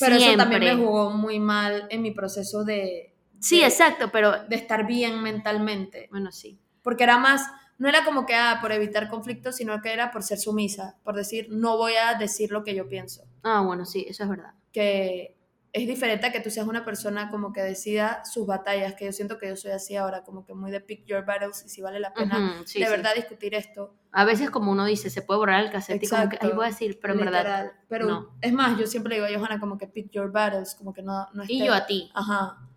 Pero 0.00 0.16
eso 0.16 0.36
también 0.38 0.62
Siempre. 0.62 0.74
me 0.76 0.84
jugó 0.86 1.10
muy 1.10 1.38
mal 1.38 1.86
en 1.90 2.00
mi 2.00 2.12
proceso 2.12 2.64
de, 2.64 3.14
Sí, 3.40 3.60
de- 3.60 3.66
exacto, 3.66 4.10
pero 4.10 4.44
de 4.44 4.56
estar 4.56 4.86
bien 4.86 5.22
mentalmente. 5.22 6.08
bueno, 6.10 6.32
sí. 6.32 6.58
Porque 6.82 7.04
era 7.04 7.16
más, 7.18 7.50
no 7.78 7.88
era 7.88 8.04
como 8.04 8.26
que 8.26 8.34
ah, 8.34 8.58
por 8.60 8.72
evitar 8.72 9.08
conflictos, 9.08 9.56
sino 9.56 9.80
que 9.82 9.92
era 9.92 10.10
por 10.10 10.22
ser 10.22 10.38
sumisa, 10.38 10.96
por 11.02 11.16
decir, 11.16 11.48
no 11.50 11.76
voy 11.76 11.94
a 11.94 12.14
decir 12.14 12.50
lo 12.50 12.62
que 12.64 12.74
yo 12.74 12.88
pienso. 12.88 13.24
Ah, 13.42 13.62
bueno, 13.62 13.84
sí, 13.84 14.06
eso 14.08 14.22
es 14.24 14.28
verdad. 14.28 14.54
Que 14.72 15.36
es 15.72 15.88
diferente 15.88 16.26
a 16.26 16.32
que 16.32 16.38
tú 16.38 16.50
seas 16.50 16.68
una 16.68 16.84
persona 16.84 17.30
como 17.30 17.52
que 17.52 17.60
decida 17.60 18.24
sus 18.24 18.46
batallas, 18.46 18.94
que 18.94 19.06
yo 19.06 19.12
siento 19.12 19.38
que 19.38 19.48
yo 19.48 19.56
soy 19.56 19.72
así 19.72 19.96
ahora, 19.96 20.22
como 20.22 20.44
que 20.46 20.54
muy 20.54 20.70
de 20.70 20.80
pick 20.80 21.04
your 21.04 21.24
battles 21.26 21.64
y 21.66 21.68
si 21.68 21.82
vale 21.82 21.98
la 21.98 22.14
pena 22.14 22.38
Ujú, 22.38 22.64
sí, 22.64 22.78
de 22.78 22.86
sí. 22.86 22.90
verdad 22.92 23.12
discutir 23.16 23.56
esto. 23.56 23.92
A 24.12 24.24
veces 24.24 24.50
como 24.50 24.70
uno 24.70 24.84
dice, 24.84 25.10
se 25.10 25.22
puede 25.22 25.38
borrar 25.38 25.64
el 25.64 25.72
cassette 25.72 26.04
y 26.04 26.08
como 26.08 26.28
que, 26.28 26.36
Exacto. 26.36 26.46
ahí 26.46 26.52
voy 26.52 26.66
a 26.66 26.68
decir, 26.68 27.00
pero 27.02 27.14
en 27.14 27.20
verdad. 27.20 27.38
literal. 27.40 27.72
Pero 27.88 28.06
no. 28.06 28.36
es 28.40 28.52
más, 28.52 28.78
yo 28.78 28.86
siempre 28.86 29.10
le 29.18 29.26
digo 29.26 29.36
a 29.36 29.40
Johanna 29.40 29.58
como 29.58 29.76
que 29.76 29.88
pick 29.88 30.12
your 30.12 30.30
battles, 30.30 30.76
como 30.76 30.92
que 30.92 31.02
no, 31.02 31.26
no 31.34 31.42
Y 31.48 31.66
yo 31.66 31.74
a 31.74 31.86
ti. 31.86 32.08
Ajá. 32.14 32.68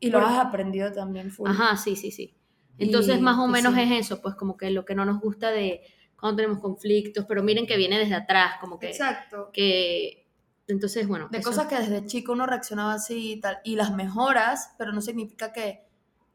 Y 0.00 0.10
lo 0.10 0.18
has 0.18 0.38
aprendido 0.38 0.92
también 0.92 1.30
full. 1.30 1.48
Ajá, 1.48 1.76
sí, 1.76 1.94
sí, 1.94 2.10
sí. 2.10 2.36
Entonces, 2.78 3.18
Y- 3.18 3.20
más 3.20 3.38
o 3.38 3.46
menos 3.46 3.74
sí. 3.74 3.80
es 3.82 3.90
eso, 4.06 4.20
pues 4.20 4.34
como 4.34 4.56
que 4.56 4.70
lo 4.70 4.84
que 4.84 4.94
no 4.94 5.04
nos 5.04 5.20
gusta 5.20 5.50
de 5.50 5.82
cuando 6.18 6.36
tenemos 6.36 6.60
conflictos, 6.60 7.24
pero 7.28 7.42
miren 7.42 7.66
que 7.66 7.76
viene 7.76 7.98
desde 7.98 8.14
atrás, 8.14 8.54
como 8.60 8.78
que... 8.78 8.88
Exacto. 8.88 9.50
que 9.52 10.26
entonces, 10.66 11.06
bueno. 11.06 11.28
De 11.30 11.38
eso- 11.38 11.50
cosas 11.50 11.66
que 11.66 11.76
desde 11.76 12.06
chico 12.06 12.32
uno 12.32 12.46
reaccionaba 12.46 12.94
así 12.94 13.32
y 13.32 13.40
tal, 13.40 13.58
y 13.64 13.76
las 13.76 13.92
mejoras, 13.92 14.74
pero 14.78 14.92
no 14.92 15.02
significa 15.02 15.52
que, 15.52 15.84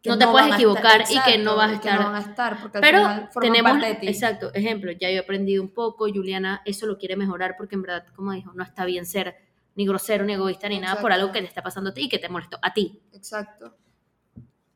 que 0.03 0.09
No 0.11 0.17
te 0.19 0.27
puedes 0.27 0.53
equivocar 0.53 1.01
estar- 1.01 1.29
y 1.29 1.31
que 1.31 1.37
no 1.43 1.55
vas 1.55 1.71
a 1.71 1.73
estar- 1.73 1.99
no 1.99 2.05
van 2.11 2.15
a 2.15 2.19
estar, 2.19 2.61
porque 2.61 2.77
al 2.77 2.81
Pero 2.81 2.99
final 2.99 3.29
forman 3.33 3.51
tenemos, 3.51 3.71
parte 3.71 3.87
de 3.87 3.95
ti. 3.95 4.07
exacto, 4.07 4.53
ejemplo, 4.53 4.91
ya 4.91 5.09
yo 5.09 5.15
he 5.17 5.19
aprendido 5.19 5.63
un 5.63 5.69
poco, 5.73 6.07
Juliana 6.13 6.61
eso 6.65 6.85
lo 6.85 6.97
quiere 6.99 7.15
mejorar 7.17 7.55
porque 7.57 7.73
en 7.75 7.81
verdad, 7.81 8.05
como 8.15 8.31
dijo, 8.31 8.53
no 8.53 8.63
está 8.63 8.85
bien 8.85 9.05
ser 9.07 9.35
ni 9.75 9.85
grosero, 9.87 10.23
ni 10.25 10.33
egoísta, 10.33 10.69
ni 10.69 10.79
nada 10.79 11.01
por 11.01 11.11
algo 11.11 11.31
que 11.31 11.41
le 11.41 11.47
está 11.47 11.63
pasando 11.63 11.89
a 11.89 11.93
ti 11.93 12.03
y 12.03 12.09
que 12.09 12.19
te 12.19 12.29
molestó 12.29 12.59
a 12.61 12.71
ti. 12.73 13.01
Exacto. 13.13 13.75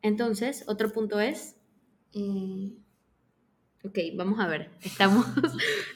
Entonces, 0.03 0.63
otro 0.67 0.91
punto 0.91 1.19
es, 1.19 1.55
Y 2.11 2.77
Ok, 3.85 3.97
vamos 4.15 4.39
a 4.39 4.47
ver. 4.47 4.69
Estamos. 4.81 5.25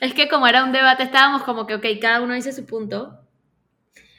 es 0.01 0.13
que 0.13 0.27
como 0.27 0.47
era 0.47 0.63
un 0.63 0.71
debate, 0.71 1.03
estábamos 1.03 1.43
como 1.43 1.65
que, 1.65 1.75
ok, 1.75 1.85
cada 2.01 2.21
uno 2.21 2.33
dice 2.33 2.51
su 2.51 2.65
punto. 2.65 3.19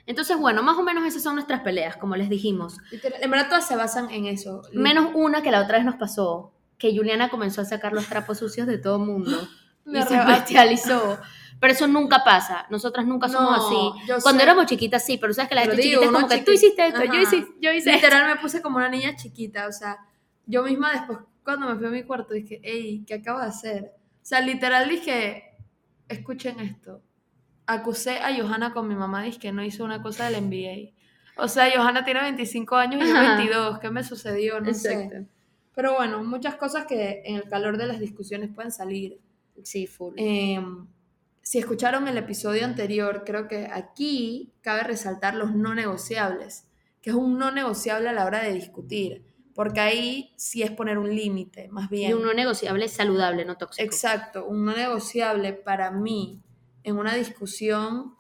Entonces, 0.07 0.39
bueno, 0.39 0.63
más 0.63 0.79
o 0.79 0.83
menos 0.83 1.05
esas 1.05 1.23
son 1.23 1.35
nuestras 1.35 1.61
peleas, 1.61 1.99
como 1.99 2.17
les 2.17 2.31
dijimos. 2.31 2.79
Literal, 2.91 3.23
En 3.23 3.31
verdad 3.31 3.49
todas 3.49 3.69
se 3.69 3.77
basan 3.77 4.11
en 4.11 4.25
eso. 4.25 4.63
Menos 4.73 5.11
una 5.15 5.43
que 5.43 5.51
la 5.51 5.61
otra 5.61 5.77
vez 5.77 5.85
nos 5.85 5.97
pasó, 5.97 6.55
que 6.79 6.97
Juliana 6.97 7.29
comenzó 7.29 7.61
a 7.61 7.67
sacar 7.67 7.93
los 7.93 8.07
trapos 8.07 8.39
sucios 8.39 8.67
de 8.67 8.79
todo 8.79 8.97
el 8.97 9.07
mundo 9.07 9.37
Me 9.85 10.01
y 10.01 10.03
se 10.03 10.19
bestializó. 10.25 11.19
Pero 11.61 11.73
eso 11.73 11.87
nunca 11.89 12.23
pasa. 12.25 12.67
Nosotras 12.71 13.07
nunca 13.07 13.29
somos 13.29 13.51
No, 13.51 13.67
así. 13.95 14.23
Cuando 14.23 14.41
sé. 14.41 14.45
éramos 14.45 14.67
chiquitas, 14.67 15.05
sí, 15.05 15.19
pero 15.19 15.35
sabes 15.35 15.49
que 15.49 15.55
la 15.57 15.63
gente 15.63 15.77
digo, 15.83 16.03
chiquita 16.03 16.05
es 16.07 16.23
como 16.23 16.29
que 16.29 16.43
tú 16.45 16.53
hiciste 16.53 16.87
esto, 16.87 17.05
yo 17.05 17.21
hice, 17.21 17.47
yo 17.61 17.73
hice 17.73 17.91
esto. 17.91 18.07
Literal 18.07 18.35
me 18.35 18.41
puse 18.41 18.63
como 18.63 18.77
una 18.77 18.89
niña 18.89 19.17
chiquita, 19.17 19.67
o 19.67 19.73
sea, 19.73 19.99
yo 20.47 20.63
misma 20.63 20.93
después 20.93 21.19
cuando 21.49 21.67
me 21.67 21.77
fui 21.77 21.87
a 21.87 21.91
mi 21.91 22.03
cuarto 22.03 22.35
dije, 22.35 22.61
hey, 22.63 23.05
¿qué 23.07 23.15
acabo 23.15 23.41
de 23.41 23.47
hacer? 23.47 23.95
O 24.23 24.25
sea, 24.29 24.43
literal 24.43 24.87
dije, 24.87 25.57
escuchen 26.07 26.61
esto. 26.61 27.03
Acusé 27.67 28.19
a 28.19 28.37
Johanna 28.37 28.75
con 28.75 28.87
mi 28.87 28.95
mamá, 28.95 29.23
dije 29.23 29.39
que 29.39 29.53
no 29.53 29.65
hizo 29.65 29.83
una 29.83 30.03
cosa 30.03 30.29
del 30.29 30.45
NBA. 30.45 30.93
O 31.43 31.49
sea, 31.49 31.71
Johanna 31.75 32.05
tiene 32.05 32.21
25 32.21 32.77
años 32.77 33.03
y 33.03 33.09
yo 33.09 33.17
Ajá. 33.17 33.37
22, 33.37 33.79
¿qué 33.79 33.91
me 33.91 34.05
sucedió? 34.05 34.61
No 34.61 34.75
sé. 34.75 34.93
Exacto. 34.93 35.27
Pero 35.75 35.95
bueno, 35.95 36.23
muchas 36.23 36.57
cosas 36.57 36.85
que 36.85 37.23
en 37.25 37.37
el 37.37 37.49
calor 37.49 37.79
de 37.79 37.87
las 37.87 37.99
discusiones 37.99 38.51
pueden 38.55 38.71
salir. 38.71 39.19
Sí, 39.63 39.87
full. 39.87 40.15
Eh, 40.19 40.61
si 41.49 41.59
escucharon 41.59 42.07
el 42.09 42.19
episodio 42.19 42.67
anterior, 42.67 43.23
creo 43.25 43.49
que 43.49 43.71
aquí 43.73 44.53
cabe 44.61 44.83
resaltar 44.83 45.35
los 45.35 45.55
no 45.55 45.75
negociables, 45.75 46.69
que 47.01 47.09
es 47.09 47.17
un 47.17 47.39
no 47.39 47.51
negociable 47.51 48.11
a 48.11 48.13
la 48.13 48.27
hora 48.27 48.43
de 48.43 48.53
discutir, 48.53 49.25
porque 49.55 49.81
ahí 49.81 50.35
sí 50.37 50.63
es 50.63 50.71
poner 50.71 50.99
un 50.99 51.09
límite, 51.09 51.69
más 51.69 51.89
bien. 51.89 52.11
y 52.11 52.13
un 52.13 52.23
no 52.23 52.35
negociable 52.35 52.87
saludable, 52.89 53.47
no 53.47 53.57
tóxico. 53.57 53.83
Exacto, 53.83 54.45
un 54.45 54.67
no 54.67 54.77
negociable 54.77 55.55
para 55.55 55.91
mí 55.91 56.43
en 56.83 56.99
una 56.99 57.15
discusión, 57.15 58.15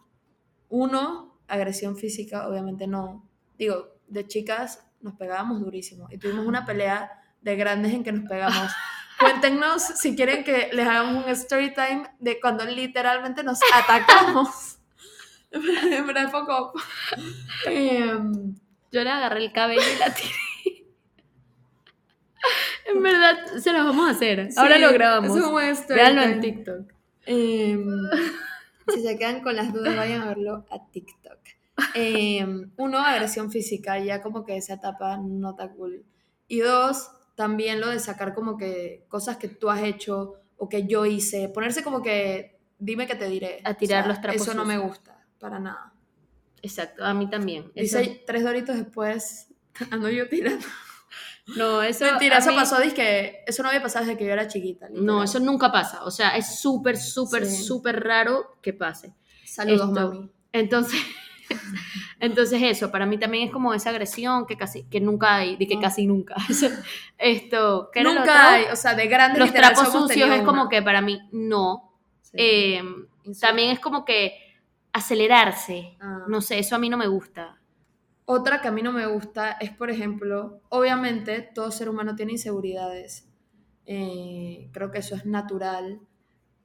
uno, 0.70 1.38
agresión 1.49 1.99
física, 1.99 2.49
obviamente 2.49 2.87
no. 2.87 3.28
Digo, 3.58 3.99
de 4.06 4.26
chicas 4.26 4.87
nos 5.02 5.16
pegábamos 5.16 5.61
durísimo 5.61 6.08
y 6.11 6.16
tuvimos 6.16 6.47
una 6.47 6.64
pelea 6.64 7.11
de 7.42 7.56
grandes 7.56 7.92
en 7.92 8.04
que 8.04 8.12
nos 8.12 8.26
pegamos. 8.26 8.73
Cuéntenos 9.19 9.83
si 9.83 10.15
quieren 10.15 10.45
que 10.45 10.71
les 10.73 10.87
hagamos 10.87 11.25
un 11.25 11.31
story 11.31 11.75
time 11.75 12.05
de 12.21 12.41
cuando 12.41 12.65
literalmente 12.65 13.43
nos 13.43 13.59
atacamos. 13.75 14.79
En 15.51 16.07
verdad, 16.07 16.31
poco. 16.31 16.73
Em, 17.65 18.55
Yo 18.93 19.03
le 19.03 19.11
agarré 19.11 19.47
el 19.47 19.53
cabello 19.53 19.81
y 19.81 19.99
la 19.99 20.13
tiré. 20.13 20.35
en 22.87 23.03
verdad, 23.03 23.47
se 23.59 23.73
los 23.73 23.85
vamos 23.85 24.09
a 24.09 24.11
hacer. 24.11 24.51
Ahora 24.57 24.77
sí, 24.77 24.83
lo 24.83 24.93
grabamos. 24.93 25.37
Es 25.37 25.43
un 25.43 25.51
buen 25.51 25.71
story 25.71 26.01
Véanlo 26.01 26.23
en. 26.23 26.41
TikTok. 26.41 26.93
Em, 27.25 27.87
si 28.95 29.03
se 29.03 29.19
quedan 29.19 29.41
con 29.41 29.57
las 29.57 29.73
dudas, 29.73 29.97
vayan 29.97 30.23
a 30.23 30.27
verlo 30.27 30.67
a 30.71 30.87
TikTok. 30.91 31.39
Em, 31.95 32.71
uno, 32.77 32.99
agresión 32.99 33.51
física, 33.51 33.99
ya 33.99 34.21
como 34.21 34.45
que 34.45 34.57
esa 34.57 34.75
etapa 34.75 35.17
no 35.17 35.51
está 35.51 35.71
cool. 35.71 36.05
Y 36.49 36.61
dos, 36.61 37.11
también 37.38 37.80
lo 37.80 37.88
de 37.88 38.00
sacar 38.00 38.35
como 38.35 38.57
que 38.57 39.04
cosas 39.09 39.37
que 39.37 39.47
tú 39.47 39.71
has 39.71 39.80
hecho 39.85 40.35
o 40.57 40.68
que 40.68 40.88
yo 40.88 41.07
hice, 41.07 41.49
ponerse 41.49 41.85
como 41.85 42.02
que, 42.02 42.59
dime 42.80 43.07
que 43.07 43.14
te 43.14 43.28
diré. 43.28 43.61
A 43.62 43.75
tirar 43.75 44.09
los 44.09 44.21
trapos 44.21 44.42
Eso 44.42 44.54
no 44.54 44.64
me 44.64 44.76
gusta, 44.76 45.25
para 45.38 45.61
nada. 45.61 45.92
Exacto, 46.62 47.04
a 47.04 47.14
mí 47.14 47.30
también. 47.30 47.71
Eso- 47.76 47.99
Dice 48.00 48.25
tres 48.26 48.42
doritos 48.42 48.76
después, 48.76 49.47
ando 49.92 50.11
yo 50.11 50.28
tirando. 50.28 50.66
no, 51.57 51.80
eso. 51.80 52.04
Mentira, 52.07 52.38
eso 52.38 52.50
mí- 52.50 52.57
pasó, 52.57 52.76
que 52.92 53.45
eso 53.47 53.62
no 53.62 53.68
había 53.68 53.83
pasado 53.83 54.04
desde 54.04 54.18
que 54.18 54.26
yo 54.26 54.33
era 54.33 54.49
chiquita. 54.49 54.88
No, 54.90 55.23
eso 55.23 55.38
nunca 55.38 55.71
pasa. 55.71 56.04
O 56.04 56.11
sea, 56.11 56.37
es 56.37 56.59
súper, 56.59 56.97
súper, 56.99 57.47
Sí. 57.47 57.62
súper 57.62 58.02
raro 58.02 58.59
que 58.61 58.73
pase. 58.73 59.14
Saludos, 59.47 59.90
esto- 59.90 60.12
mami. 60.12 60.30
Entonces, 60.52 61.00
entonces 62.21 62.61
eso, 62.63 62.91
para 62.91 63.07
mí 63.07 63.19
también 63.19 63.47
es 63.49 63.53
como 63.53 63.75
esa 63.75 63.91
agresión 63.91 64.47
que 64.47 64.57
casi, 64.57 64.85
que 64.85 65.00
nunca 65.00 65.37
hay, 65.37 65.57
de 65.57 65.67
que 65.67 65.76
No. 65.76 65.81
casi 65.81 66.07
nunca. 66.07 66.35
Esto, 67.19 67.91
¿qué 67.93 68.00
era 68.00 68.13
lo 68.13 68.19
Nunca 68.21 68.52
hay, 68.52 68.65
o 68.73 68.76
sea, 68.76 68.95
de 68.95 69.07
grandes 69.07 69.39
Los 69.39 69.52
trapos 69.52 69.93
sucios 69.93 70.31
es 70.31 70.43
como 70.43 70.63
una. 70.63 70.69
que 70.71 70.83
para 70.83 71.00
mí 71.00 71.21
no. 71.33 71.93
Sí. 72.23 72.37
Eh, 72.39 72.83
Insulto. 73.25 73.41
también 73.41 73.71
es 73.71 73.81
como 73.81 74.04
que 74.04 74.35
acelerarse. 74.93 75.97
Ah. 76.00 76.25
No 76.28 76.41
sé, 76.41 76.59
eso 76.59 76.75
a 76.76 76.78
mí 76.78 76.89
no 76.89 76.97
me 76.97 77.07
gusta. 77.07 77.61
Otra 78.25 78.61
que 78.61 78.69
a 78.69 78.73
mí 78.73 78.83
no 78.83 78.93
me 78.93 79.07
gusta 79.07 79.52
es, 79.52 79.71
por 79.71 79.91
ejemplo, 79.91 80.61
obviamente 80.69 81.41
todo 81.54 81.71
ser 81.71 81.89
humano 81.89 82.15
tiene 82.15 82.33
inseguridades. 82.33 83.26
Eh, 83.87 84.69
creo 84.73 84.91
que 84.91 84.99
eso 84.99 85.15
es 85.15 85.25
natural, 85.25 86.00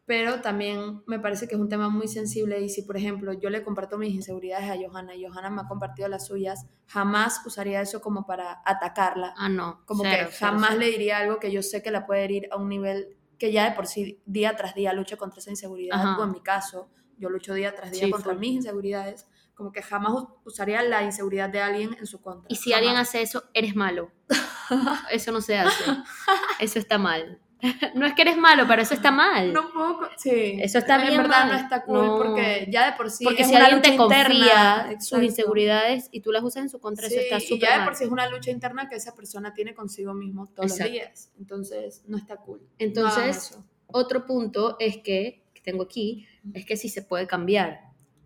pero 0.05 0.41
también 0.41 1.01
me 1.07 1.19
parece 1.19 1.47
que 1.47 1.55
es 1.55 1.61
un 1.61 1.69
tema 1.69 1.87
muy 1.89 2.07
sensible 2.07 2.59
y 2.61 2.69
si, 2.69 2.81
por 2.81 2.97
ejemplo, 2.97 3.33
yo 3.33 3.49
le 3.49 3.63
comparto 3.63 3.97
mis 3.97 4.13
inseguridades 4.13 4.69
a 4.69 4.75
Johanna 4.75 5.15
y 5.15 5.25
Johanna 5.25 5.49
me 5.49 5.61
ha 5.61 5.67
compartido 5.67 6.09
las 6.09 6.27
suyas, 6.27 6.65
jamás 6.87 7.41
usaría 7.45 7.79
eso 7.81 8.01
como 8.01 8.25
para 8.25 8.61
atacarla. 8.65 9.33
Ah, 9.37 9.47
no. 9.47 9.81
Como 9.85 10.03
cero, 10.03 10.27
que 10.29 10.35
jamás 10.35 10.69
cero. 10.71 10.81
le 10.81 10.87
diría 10.87 11.19
algo 11.19 11.39
que 11.39 11.51
yo 11.51 11.63
sé 11.63 11.81
que 11.81 11.91
la 11.91 12.05
puede 12.05 12.23
herir 12.25 12.49
a 12.51 12.57
un 12.57 12.67
nivel 12.67 13.17
que 13.39 13.51
ya 13.51 13.69
de 13.69 13.75
por 13.75 13.87
sí 13.87 14.21
día 14.25 14.55
tras 14.55 14.75
día 14.75 14.93
lucha 14.93 15.15
contra 15.15 15.39
esa 15.39 15.49
inseguridad. 15.49 15.97
Ajá. 15.97 16.19
O 16.19 16.23
en 16.25 16.31
mi 16.31 16.41
caso, 16.41 16.89
yo 17.17 17.29
lucho 17.29 17.53
día 17.53 17.73
tras 17.73 17.91
día 17.91 18.05
Sí, 18.05 18.11
contra 18.11 18.33
mis 18.33 18.55
inseguridades. 18.55 19.27
Como 19.53 19.71
que 19.71 19.81
jamás 19.81 20.13
usaría 20.45 20.81
la 20.81 21.03
inseguridad 21.03 21.49
de 21.49 21.61
alguien 21.61 21.95
en 21.99 22.07
su 22.07 22.21
contra. 22.21 22.47
Y 22.49 22.55
si 22.55 22.71
Jamás. 22.71 22.79
alguien 22.79 22.97
hace 22.99 23.21
eso, 23.21 23.43
eres 23.53 23.75
malo. 23.75 24.11
Eso 25.11 25.31
no 25.31 25.41
se 25.41 25.57
hace. 25.57 25.83
Eso 26.59 26.79
está 26.79 26.97
mal. 26.97 27.39
No 27.95 28.05
es 28.05 28.13
que 28.13 28.21
eres 28.23 28.37
malo, 28.37 28.65
pero 28.67 28.81
eso 28.81 28.93
está 28.93 29.09
mal. 29.11 29.53
No 29.53 29.71
puedo. 29.71 29.99
Sí. 30.17 30.57
Eso 30.61 30.77
está 30.79 30.95
en 31.01 31.07
bien 31.07 31.21
verdad 31.23 31.45
mal. 31.45 31.49
no 31.49 31.55
está 31.57 31.83
cool 31.83 31.97
No. 31.97 32.17
porque 32.17 32.67
ya 32.69 32.91
de 32.91 32.97
por 32.97 33.09
sí. 33.09 33.23
Porque 33.23 33.43
es 33.43 33.47
si 33.49 33.55
una 33.55 33.65
alguien 33.65 33.81
te 33.81 33.89
lucha 33.91 33.97
confía 33.97 34.27
interna. 34.83 35.01
sus 35.01 35.23
inseguridades 35.23 36.09
y 36.11 36.19
tú 36.21 36.31
las 36.31 36.43
usas 36.43 36.63
en 36.63 36.69
su 36.69 36.79
contra, 36.79 37.07
Sí, 37.07 37.15
eso 37.15 37.23
está 37.23 37.37
y 37.37 37.41
súper 37.47 37.69
ya 37.69 37.79
de 37.79 37.85
por 37.85 37.95
sí 37.95 38.03
es 38.03 38.09
una 38.11 38.27
lucha 38.29 38.51
interna 38.51 38.89
que 38.89 38.95
esa 38.95 39.15
persona 39.15 39.53
tiene 39.53 39.73
consigo 39.73 40.13
mismo 40.13 40.47
todos 40.47 40.71
Exacto. 40.71 40.83
los 40.83 40.91
días. 40.93 41.31
Entonces, 41.39 42.03
no 42.07 42.17
está 42.17 42.35
cool. 42.37 42.61
Entonces, 42.79 43.57
otro 43.87 44.25
punto 44.25 44.75
es 44.79 44.97
que, 44.97 45.45
que 45.53 45.61
tengo 45.61 45.83
aquí, 45.83 46.27
es 46.53 46.65
que 46.65 46.75
sí 46.77 46.89
se 46.89 47.01
puede 47.01 47.27
cambiar. 47.27 47.79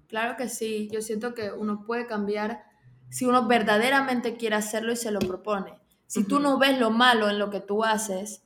Claro 0.07 0.35
que 0.37 0.49
sí, 0.49 0.89
yo 0.91 1.01
siento 1.01 1.33
que 1.33 1.51
uno 1.51 1.83
puede 1.85 2.07
cambiar 2.07 2.63
si 3.09 3.25
uno 3.25 3.45
verdaderamente 3.47 4.35
quiere 4.37 4.55
hacerlo 4.55 4.91
y 4.93 4.95
se 4.95 5.11
lo 5.11 5.19
propone. 5.19 5.73
Si 6.07 6.23
tú 6.23 6.39
no 6.39 6.57
ves 6.57 6.79
lo 6.79 6.89
malo 6.89 7.29
en 7.29 7.37
lo 7.37 7.49
que 7.49 7.59
tú 7.59 7.83
haces, 7.83 8.41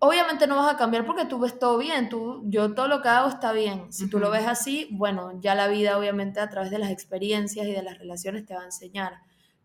obviamente 0.00 0.46
no 0.46 0.56
vas 0.56 0.74
a 0.74 0.76
cambiar 0.76 1.06
porque 1.06 1.26
tú 1.26 1.38
ves 1.38 1.58
todo 1.58 1.78
bien, 1.78 2.08
tú, 2.08 2.42
yo 2.46 2.74
todo 2.74 2.88
lo 2.88 3.02
que 3.02 3.08
hago 3.08 3.28
está 3.28 3.52
bien. 3.52 3.92
Si 3.92 4.08
tú 4.08 4.18
lo 4.18 4.30
ves 4.30 4.46
así, 4.46 4.88
bueno, 4.90 5.38
ya 5.40 5.54
la 5.54 5.68
vida 5.68 5.96
obviamente 5.96 6.40
a 6.40 6.48
través 6.48 6.70
de 6.70 6.78
las 6.78 6.90
experiencias 6.90 7.66
y 7.66 7.72
de 7.72 7.82
las 7.82 7.98
relaciones 7.98 8.46
te 8.46 8.54
va 8.54 8.62
a 8.62 8.64
enseñar. 8.64 9.20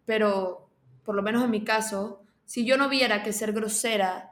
Pero 0.06 0.70
por 1.04 1.16
lo 1.16 1.24
menos 1.24 1.44
en 1.44 1.52
mi 1.52 1.64
caso, 1.64 2.22
si 2.44 2.66
yo 2.66 2.78
no 2.78 2.90
viera 2.90 3.24
que 3.24 3.32
ser 3.32 3.54
grosera 3.54 4.32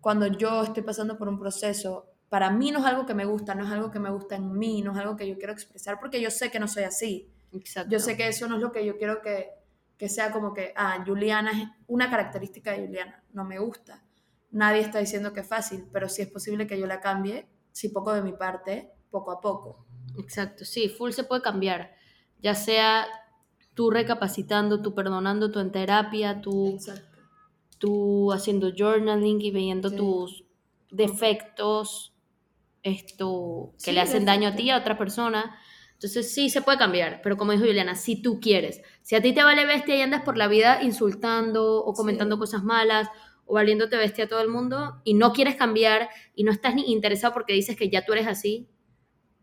cuando 0.00 0.26
yo 0.26 0.62
estoy 0.64 0.82
pasando 0.82 1.16
por 1.16 1.28
un 1.28 1.38
proceso, 1.38 2.10
para 2.28 2.50
mí 2.50 2.72
no 2.72 2.80
es 2.80 2.84
algo 2.84 3.06
que 3.06 3.14
me 3.14 3.24
gusta, 3.24 3.54
no 3.54 3.64
es 3.64 3.70
algo 3.70 3.92
que 3.92 4.00
me 4.00 4.10
gusta 4.10 4.34
en 4.34 4.58
mí, 4.58 4.82
no 4.82 4.92
es 4.92 4.98
algo 4.98 5.16
que 5.16 5.28
yo 5.28 5.38
quiero 5.38 5.52
expresar, 5.52 6.00
porque 6.00 6.20
yo 6.20 6.30
sé 6.30 6.50
que 6.50 6.58
no 6.58 6.66
soy 6.66 6.82
así. 6.82 7.30
Exacto. 7.52 7.90
Yo 7.90 8.00
sé 8.00 8.16
que 8.16 8.26
eso 8.26 8.48
no 8.48 8.56
es 8.56 8.60
lo 8.60 8.72
que 8.72 8.84
yo 8.84 8.98
quiero 8.98 9.22
que, 9.22 9.50
que 9.96 10.08
sea 10.08 10.32
como 10.32 10.52
que, 10.52 10.72
ah, 10.74 11.04
Juliana 11.06 11.52
es 11.52 11.68
una 11.86 12.10
característica 12.10 12.72
de 12.72 12.86
Juliana, 12.86 13.22
no 13.32 13.44
me 13.44 13.60
gusta. 13.60 14.02
Nadie 14.54 14.82
está 14.82 15.00
diciendo 15.00 15.32
que 15.32 15.40
es 15.40 15.48
fácil, 15.48 15.84
pero 15.92 16.08
sí 16.08 16.22
es 16.22 16.28
posible 16.28 16.66
que 16.68 16.78
yo 16.78 16.86
la 16.86 17.00
cambie, 17.00 17.48
si 17.72 17.88
poco 17.88 18.12
de 18.12 18.22
mi 18.22 18.32
parte, 18.32 18.92
poco 19.10 19.32
a 19.32 19.40
poco. 19.40 19.84
Exacto, 20.16 20.64
sí, 20.64 20.88
full 20.88 21.10
se 21.10 21.24
puede 21.24 21.42
cambiar. 21.42 21.92
Ya 22.40 22.54
sea 22.54 23.04
tú 23.74 23.90
recapacitando, 23.90 24.80
tú 24.80 24.94
perdonando, 24.94 25.50
tú 25.50 25.58
en 25.58 25.72
terapia, 25.72 26.40
tú, 26.40 26.68
Exacto. 26.76 27.18
tú 27.78 28.32
haciendo 28.32 28.70
journaling 28.78 29.40
y 29.40 29.50
viendo 29.50 29.90
Sí. 29.90 29.96
tus 29.96 30.44
defectos 30.92 32.14
esto 32.84 33.72
que 33.78 33.86
Sí, 33.86 33.92
le 33.92 34.00
hacen 34.02 34.24
daño 34.24 34.50
a 34.50 34.54
ti 34.54 34.70
a 34.70 34.78
otra 34.78 34.96
persona. 34.96 35.56
Entonces 35.94 36.32
sí 36.32 36.50
se 36.50 36.60
puede 36.62 36.78
cambiar, 36.78 37.20
pero 37.22 37.36
como 37.36 37.52
dijo 37.52 37.64
Juliana, 37.64 37.94
si 37.96 38.20
tú 38.22 38.38
quieres, 38.40 38.82
si 39.02 39.16
a 39.16 39.22
ti 39.22 39.32
te 39.32 39.42
vale 39.42 39.64
bestia 39.64 39.96
y 39.96 40.02
andas 40.02 40.22
por 40.22 40.36
la 40.36 40.46
vida 40.48 40.82
insultando 40.82 41.82
o 41.84 41.92
comentando 41.94 42.36
Sí. 42.36 42.40
cosas 42.40 42.62
malas 42.62 43.08
o 43.46 43.54
valiéndote 43.54 43.96
bestia 43.96 44.24
a 44.24 44.28
todo 44.28 44.40
el 44.40 44.48
mundo 44.48 45.00
y 45.04 45.14
no 45.14 45.32
quieres 45.32 45.56
cambiar 45.56 46.08
y 46.34 46.44
no 46.44 46.52
estás 46.52 46.74
ni 46.74 46.90
interesado 46.92 47.32
porque 47.34 47.52
dices 47.52 47.76
que 47.76 47.90
ya 47.90 48.04
tú 48.04 48.12
eres 48.12 48.26
así, 48.26 48.68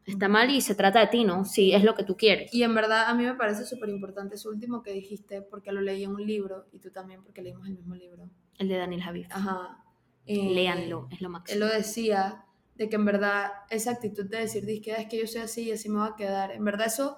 está 0.06 0.28
mal 0.28 0.50
y 0.50 0.62
se 0.62 0.76
trata 0.76 1.00
de 1.00 1.08
ti, 1.08 1.24
¿no? 1.24 1.46
Si 1.46 1.74
es 1.74 1.84
lo 1.84 1.96
que 1.96 2.04
tú 2.04 2.18
quieres. 2.18 2.54
Y 2.54 2.64
en 2.64 2.74
verdad 2.74 3.06
a 3.08 3.14
mí 3.14 3.24
me 3.24 3.36
parece 3.36 3.66
súper 3.66 3.90
importante 3.90 4.36
eso 4.36 4.50
último 4.50 4.82
que 4.82 4.92
dijiste, 4.92 5.42
porque 5.42 5.72
lo 5.72 5.82
leí 5.82 6.04
en 6.04 6.12
un 6.12 6.26
libro, 6.26 6.66
y 6.72 6.80
tú 6.80 6.92
también, 6.92 7.24
porque 7.24 7.42
leímos 7.42 7.68
el 7.68 7.76
mismo 7.76 7.96
libro. 7.96 8.30
El 8.58 8.68
de 8.68 8.78
Daniel 8.78 9.04
Javid. 9.04 9.28
Ajá. 9.30 9.84
Eh, 10.26 10.50
Léanlo, 10.54 11.08
es 11.12 11.22
lo 11.22 11.28
Él 11.28 11.32
máximo. 11.32 11.60
lo 11.60 11.68
decía, 11.68 12.46
de 12.76 12.90
que 12.90 12.96
en 12.96 13.06
verdad 13.06 13.52
esa 13.70 13.92
actitud 13.92 14.26
de 14.26 14.38
decir, 14.40 14.66
"Disque, 14.66 14.92
es 14.98 15.08
que 15.08 15.20
yo 15.20 15.28
soy 15.28 15.42
así 15.42 15.64
y 15.64 15.72
así 15.72 15.90
me 15.90 16.00
va 16.00 16.08
a 16.08 16.16
quedar, 16.16 16.52
en 16.52 16.64
verdad 16.66 16.88
eso 16.88 17.18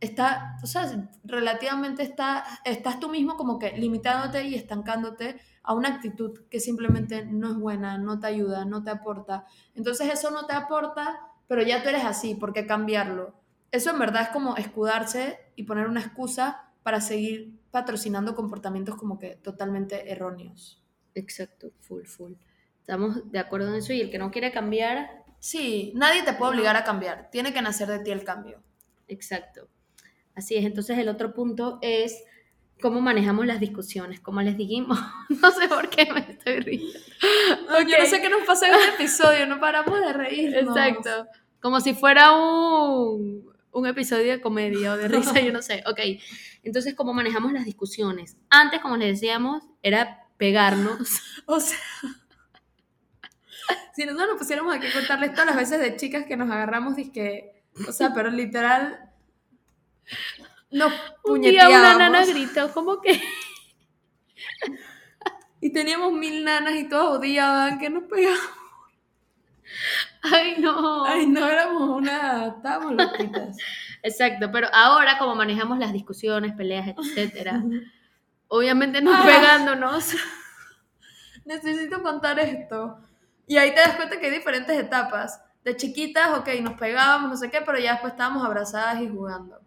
está, 0.00 0.56
o 0.62 0.66
sea, 0.66 1.10
relativamente 1.24 2.02
está, 2.02 2.44
estás 2.64 3.00
tú 3.00 3.08
mismo 3.08 3.36
como 3.36 3.58
que 3.58 3.72
limitándote 3.78 4.44
y 4.44 4.54
estancándote 4.54 5.40
a 5.64 5.74
una 5.74 5.88
actitud 5.88 6.42
que 6.50 6.60
simplemente 6.60 7.24
no 7.24 7.50
es 7.50 7.56
buena, 7.56 7.98
no 7.98 8.20
te 8.20 8.26
ayuda, 8.26 8.64
no 8.64 8.84
te 8.84 8.90
aporta. 8.90 9.46
Entonces 9.74 10.12
eso 10.12 10.30
no 10.30 10.46
te 10.46 10.52
aporta, 10.52 11.20
pero 11.48 11.62
ya 11.62 11.82
tú 11.82 11.88
eres 11.88 12.04
así, 12.04 12.34
¿por 12.34 12.52
qué 12.52 12.66
cambiarlo? 12.66 13.34
Eso 13.72 13.90
en 13.90 13.98
verdad 13.98 14.22
es 14.22 14.28
como 14.28 14.56
escudarse 14.56 15.40
y 15.56 15.64
poner 15.64 15.88
una 15.88 16.00
excusa 16.00 16.70
para 16.82 17.00
seguir 17.00 17.58
patrocinando 17.70 18.36
comportamientos 18.36 18.94
como 18.94 19.18
que 19.18 19.36
totalmente 19.36 20.12
erróneos. 20.12 20.84
Exacto, 21.14 21.72
full, 21.80 22.04
full. 22.04 22.34
Estamos 22.80 23.30
de 23.32 23.38
acuerdo 23.38 23.68
en 23.68 23.76
eso 23.76 23.92
y 23.94 24.02
el 24.02 24.10
que 24.10 24.18
no 24.18 24.30
quiere 24.30 24.52
cambiar... 24.52 25.24
Sí, 25.40 25.92
nadie 25.94 26.22
te 26.22 26.34
puede 26.34 26.52
obligar 26.52 26.76
a 26.76 26.84
cambiar, 26.84 27.30
tiene 27.30 27.52
que 27.52 27.62
nacer 27.62 27.88
de 27.88 27.98
ti 27.98 28.10
el 28.10 28.24
cambio. 28.24 28.62
Exacto. 29.08 29.68
Así 30.34 30.56
es, 30.56 30.64
entonces 30.64 30.98
el 30.98 31.08
otro 31.08 31.34
punto 31.34 31.78
es 31.82 32.22
cómo 32.80 33.00
manejamos 33.00 33.46
las 33.46 33.60
discusiones, 33.60 34.20
como 34.20 34.42
les 34.42 34.56
dijimos, 34.56 34.98
no 35.28 35.50
sé 35.50 35.68
por 35.68 35.88
qué 35.88 36.06
me 36.12 36.20
estoy 36.20 36.60
riendo. 36.60 36.98
Yo 37.88 37.98
no 37.98 38.06
sé 38.06 38.20
qué 38.20 38.28
nos 38.28 38.42
pasa 38.46 38.68
en 38.68 38.74
este 38.74 39.02
episodio, 39.02 39.46
no 39.46 39.60
paramos 39.60 40.00
de 40.00 40.12
reírnos. 40.12 40.76
Exacto, 40.76 41.26
como 41.60 41.80
si 41.80 41.94
fuera 41.94 42.32
un, 42.32 43.50
un 43.72 43.86
episodio 43.86 44.32
de 44.32 44.40
comedia 44.40 44.92
o 44.92 44.96
de 44.96 45.08
risa, 45.08 45.40
yo 45.40 45.52
no 45.52 45.62
sé. 45.62 45.82
Ok, 45.86 46.00
entonces, 46.62 46.94
¿cómo 46.94 47.12
manejamos 47.12 47.52
las 47.52 47.64
discusiones? 47.64 48.36
Antes, 48.50 48.80
como 48.80 48.96
les 48.96 49.20
decíamos, 49.20 49.64
era 49.82 50.26
pegarnos. 50.36 50.98
O 51.46 51.60
sea, 51.60 51.78
si 53.94 54.06
nosotros 54.06 54.28
nos 54.30 54.38
pusiéramos 54.38 54.74
aquí 54.74 54.86
a 54.86 54.92
contarles 54.92 55.32
todas 55.32 55.46
las 55.46 55.56
veces 55.56 55.78
de 55.78 55.96
chicas 55.96 56.24
que 56.26 56.38
nos 56.38 56.50
agarramos, 56.50 56.96
que, 57.12 57.62
o 57.86 57.92
sea, 57.92 58.14
pero 58.14 58.30
literal, 58.30 59.10
nos 60.74 60.92
Un 61.22 61.40
día 61.40 61.68
una 61.68 61.96
nana 61.96 62.26
gritó, 62.26 62.72
como 62.72 63.00
que... 63.00 63.22
y 65.60 65.72
teníamos 65.72 66.12
mil 66.12 66.44
nanas 66.44 66.74
y 66.74 66.88
todas 66.88 67.18
odiaban 67.18 67.78
que 67.78 67.88
nos 67.88 68.02
pegábamos. 68.04 68.50
Ay, 70.22 70.56
no. 70.58 71.04
Ay, 71.04 71.28
no, 71.28 71.46
éramos 71.46 71.90
una... 71.90 72.48
Estábamos 72.48 72.94
loquitas. 72.94 73.56
Exacto, 74.02 74.50
pero 74.50 74.66
ahora 74.72 75.16
como 75.16 75.36
manejamos 75.36 75.78
las 75.78 75.92
discusiones, 75.92 76.54
peleas, 76.54 76.88
etcétera, 76.88 77.62
obviamente 78.48 79.00
no 79.00 79.12
pegándonos. 79.24 80.16
Necesito 81.44 82.02
contar 82.02 82.40
esto. 82.40 82.98
Y 83.46 83.58
ahí 83.58 83.72
te 83.72 83.80
das 83.80 83.94
cuenta 83.94 84.18
que 84.18 84.26
hay 84.26 84.32
diferentes 84.32 84.76
etapas. 84.76 85.40
De 85.62 85.76
chiquitas, 85.76 86.36
ok, 86.36 86.48
nos 86.62 86.74
pegábamos, 86.74 87.30
no 87.30 87.36
sé 87.36 87.48
qué, 87.48 87.60
pero 87.64 87.78
ya 87.78 87.92
después 87.92 88.14
estábamos 88.14 88.44
abrazadas 88.44 89.00
y 89.00 89.08
jugando. 89.08 89.64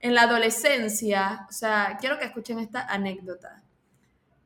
En 0.00 0.14
la 0.14 0.22
adolescencia, 0.22 1.46
o 1.48 1.52
sea, 1.52 1.98
quiero 2.00 2.18
que 2.18 2.24
escuchen 2.24 2.58
esta 2.58 2.82
anécdota. 2.82 3.62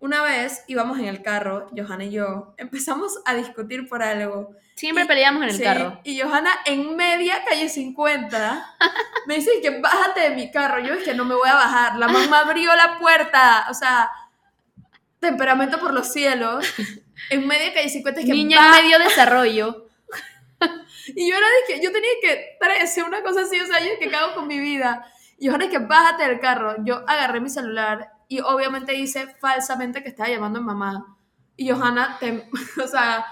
Una 0.00 0.22
vez 0.22 0.64
íbamos 0.66 0.98
en 0.98 1.06
el 1.06 1.22
carro, 1.22 1.70
Johanna 1.74 2.04
y 2.04 2.10
yo, 2.10 2.54
empezamos 2.58 3.20
a 3.24 3.34
discutir 3.34 3.88
por 3.88 4.02
algo. 4.02 4.54
Siempre 4.74 5.06
peleamos 5.06 5.42
en 5.44 5.48
el 5.48 5.56
Sí, 5.56 5.62
carro. 5.62 6.00
Y 6.04 6.20
Johanna 6.20 6.50
en 6.66 6.96
media 6.96 7.44
calle 7.48 7.68
50 7.68 8.76
me 9.26 9.36
dice 9.36 9.50
que 9.62 9.80
bájate 9.80 10.20
de 10.20 10.30
mi 10.30 10.50
carro. 10.50 10.80
Yo 10.84 10.94
es 10.94 11.04
que 11.04 11.14
no 11.14 11.24
me 11.24 11.34
voy 11.34 11.48
a 11.48 11.54
bajar. 11.54 11.96
La 11.96 12.08
mamá 12.08 12.40
abrió 12.40 12.74
la 12.74 12.98
puerta. 12.98 13.66
O 13.70 13.74
sea, 13.74 14.10
temperamento 15.20 15.78
por 15.80 15.94
los 15.94 16.12
cielos. 16.12 16.66
En 17.30 17.46
media 17.46 17.72
calle 17.72 17.88
50 17.88 18.20
es 18.20 18.26
que 18.26 18.32
Niña 18.32 18.58
en 18.58 18.82
medio 18.82 18.98
desarrollo. 18.98 19.86
Y 21.16 21.30
yo 21.30 21.36
era 21.36 21.46
de 21.46 21.74
que 21.74 21.84
yo 21.84 21.92
tenía 21.92 22.10
que 22.22 22.56
13, 22.58 23.02
una 23.02 23.22
cosa 23.22 23.42
así, 23.42 23.60
o 23.60 23.66
sea, 23.66 23.78
yo 23.80 23.98
que 24.00 24.08
cago 24.08 24.34
con 24.34 24.46
mi 24.46 24.58
vida. 24.58 25.06
Y 25.38 25.48
Johanna 25.48 25.64
es 25.64 25.70
que 25.70 25.78
bájate 25.78 26.26
del 26.26 26.40
carro. 26.40 26.76
Yo 26.84 27.04
agarré 27.08 27.40
mi 27.40 27.50
celular 27.50 28.12
y 28.28 28.40
obviamente 28.40 28.94
hice 28.94 29.26
falsamente 29.40 30.02
que 30.02 30.08
estaba 30.08 30.28
llamando 30.28 30.58
a 30.58 30.62
mi 30.62 30.66
mamá. 30.66 31.16
Y 31.56 31.70
Johanna, 31.70 32.18
o 32.82 32.86
sea, 32.86 33.24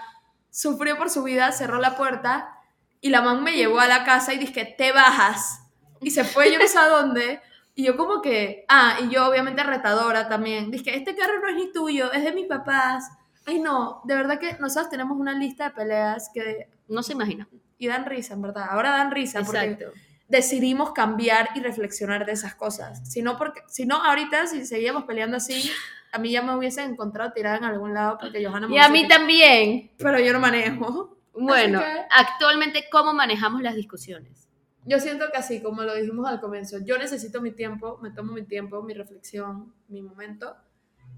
sufrió 0.51 0.97
por 0.97 1.11
su 1.11 1.23
vida, 1.23 1.53
cerró 1.53 1.79
la 1.79 1.97
puerta 1.97 2.55
y 3.01 3.11
la 3.11 3.23
mamá 3.23 3.41
me 3.41 3.53
llevó 3.57 3.81
a 3.81 3.87
la 3.89 4.05
casa 4.05 4.33
y 4.33 4.39
dije 4.39 4.53
que 4.53 4.65
te 4.65 4.93
bajas. 4.93 5.61
Y 6.01 6.11
se 6.11 6.25
fue 6.25 6.53
yo 6.53 6.59
no 6.59 6.67
sé 6.67 6.79
a 6.79 6.89
dónde. 6.89 7.41
Y 7.75 7.85
yo 7.85 7.97
como 7.97 8.21
que, 8.21 8.65
ah, 8.69 8.99
y 9.03 9.09
yo 9.09 9.27
obviamente 9.27 9.63
retadora 9.63 10.29
también. 10.29 10.71
Dije, 10.71 10.95
este 10.97 11.17
carro 11.17 11.41
no 11.41 11.49
es 11.49 11.57
ni 11.57 11.73
tuyo, 11.73 12.13
es 12.13 12.23
de 12.23 12.33
mis 12.33 12.47
papás. 12.47 13.11
Ay, 13.47 13.61
no, 13.61 14.03
de 14.05 14.15
verdad 14.15 14.39
que 14.39 14.57
nosotros 14.61 14.91
tenemos 14.91 15.19
una 15.19 15.33
lista 15.33 15.65
de 15.65 15.71
peleas 15.71 16.31
que 16.33 16.69
No 16.87 17.03
se 17.03 17.15
imagina. 17.15 17.49
y 17.79 17.89
dan 17.89 18.05
risa, 18.05 18.35
en 18.35 18.43
verdad. 18.43 18.67
Ahora 18.71 18.91
dan 18.91 19.11
risa 19.11 19.43
porque 19.43 19.65
Exacto. 19.65 19.99
Decidimos 20.33 20.93
cambiar 20.93 21.51
y 21.55 21.61
reflexionar 21.61 22.25
de 22.27 22.33
esas 22.33 22.55
cosas. 22.55 23.09
Si 23.09 23.23
no, 23.23 23.37
porque, 23.37 23.61
si 23.69 23.85
no 23.87 24.03
ahorita, 24.03 24.47
si 24.49 24.65
seguíamos 24.67 25.05
peleando 25.05 25.37
así, 25.37 25.71
a 26.11 26.19
mí 26.19 26.31
ya 26.33 26.43
me 26.43 26.57
hubiesen 26.57 26.91
encontrado 26.91 27.33
tirada 27.33 27.59
en 27.59 27.65
algún 27.65 27.93
lado 27.95 28.17
porque 28.19 28.45
Johanna 28.45 28.67
me 28.67 28.75
Y 28.75 28.79
a 28.79 28.89
mí 28.89 29.03
dicho, 29.05 29.11
también. 29.15 29.93
Pero 29.99 30.19
yo 30.19 30.33
no 30.33 30.41
manejo. 30.41 31.19
Bueno, 31.35 31.79
que- 31.81 32.03
actualmente, 32.11 32.85
¿cómo 32.91 33.13
manejamos 33.15 33.63
las 33.63 33.75
discusiones? 33.77 34.49
Yo 34.85 34.99
siento 34.99 35.27
que 35.31 35.37
así, 35.39 35.63
como 35.63 35.83
lo 35.83 35.95
dijimos 35.95 36.27
al 36.29 36.41
comienzo, 36.41 36.79
yo 36.85 36.99
necesito 36.99 37.41
mi 37.41 37.53
tiempo, 37.53 37.99
me 38.03 38.11
tomo 38.11 38.33
mi 38.33 38.43
tiempo, 38.45 38.83
mi 38.83 38.95
reflexión, 38.95 39.73
mi 39.89 40.03
momento 40.03 40.57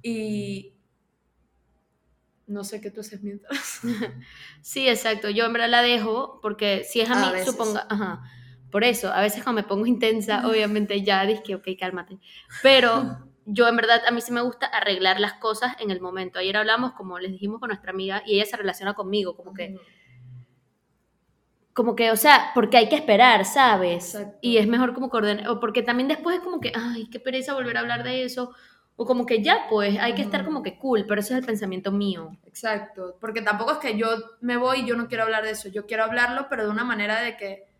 y 0.03 0.75
no 2.47 2.63
sé 2.65 2.81
qué 2.81 2.91
tú 2.91 3.01
haces 3.01 3.23
mientras. 3.23 3.81
Sí, 4.61 4.89
exacto. 4.89 5.31
Yo 5.31 5.45
en 5.47 5.53
verdad 5.53 5.69
la 5.71 5.83
dejo 5.83 6.41
porque 6.43 6.85
si 6.85 7.01
es 7.01 7.11
a 7.11 7.15
A 7.15 7.27
mí, 7.27 7.33
veces. 7.33 7.51
suponga, 7.53 7.87
ajá. 7.89 8.23
Por 8.75 8.83
eso, 8.83 9.13
a 9.13 9.21
veces 9.21 9.45
cuando 9.45 9.63
me 9.63 9.69
pongo 9.69 9.87
intensa, 9.87 10.43
obviamente 10.49 11.01
ya 11.05 11.25
dije, 11.25 11.55
ok, 11.55 11.69
cálmate. 11.79 12.19
Pero 12.61 13.19
yo 13.47 13.69
en 13.69 13.77
verdad, 13.77 14.03
a 14.05 14.11
mí 14.11 14.21
sí 14.21 14.33
me 14.33 14.41
gusta 14.41 14.67
arreglar 14.67 15.21
las 15.21 15.35
cosas 15.35 15.77
en 15.79 15.93
el 15.93 16.01
momento. 16.01 16.41
Ayer 16.41 16.57
hablamos, 16.57 16.91
como 16.95 17.21
les 17.21 17.31
dijimos 17.31 17.61
con 17.61 17.69
nuestra 17.69 17.93
amiga, 17.93 18.25
y 18.27 18.35
ella 18.35 18.47
se 18.47 18.57
relaciona 18.57 18.95
conmigo, 18.95 19.37
como 19.37 19.55
que, 19.55 19.77
como 21.73 21.95
que, 21.95 22.11
o 22.11 22.17
sea, 22.17 22.51
porque 22.53 22.77
hay 22.77 22.89
que 22.89 22.97
esperar, 22.97 23.45
¿sabes? 23.45 24.17
Exacto. 24.17 24.39
Y 24.41 24.57
es 24.57 24.67
mejor 24.67 24.93
como 24.93 25.09
coordinar, 25.09 25.47
o 25.51 25.61
porque 25.61 25.85
también 25.85 26.09
después 26.09 26.39
es 26.39 26.43
como 26.43 26.59
que, 26.59 26.73
ay, 26.75 27.09
qué 27.13 27.21
pereza 27.21 27.55
volver 27.55 27.77
a 27.77 27.81
hablar 27.81 28.03
de 28.03 28.25
eso, 28.25 28.57
o 28.97 29.07
como 29.07 29.25
que 29.25 29.41
ya, 29.41 29.69
pues, 29.71 30.01
hay 30.01 30.17
que 30.17 30.23
estar 30.23 30.45
como 30.45 30.65
que 30.65 30.81
cool, 30.81 31.05
pero 31.07 31.21
ese 31.21 31.35
es 31.35 31.39
el 31.39 31.47
pensamiento 31.47 31.93
mío. 31.93 32.33
Exacto, 32.45 33.19
porque 33.21 33.41
tampoco 33.41 33.71
es 33.71 33.79
que 33.79 33.97
yo 33.97 34.09
me 34.41 34.57
voy 34.57 34.81
y 34.81 34.87
yo 34.87 34.97
no 34.97 35.07
quiero 35.07 35.23
hablar 35.23 35.45
de 35.45 35.53
eso, 35.53 35.69
yo 35.69 35.87
quiero 35.87 36.03
hablarlo, 36.03 36.49
pero 36.51 36.65
de 36.65 36.71
una 36.71 36.83
manera 36.83 37.21
de 37.21 37.37
que 37.37 37.73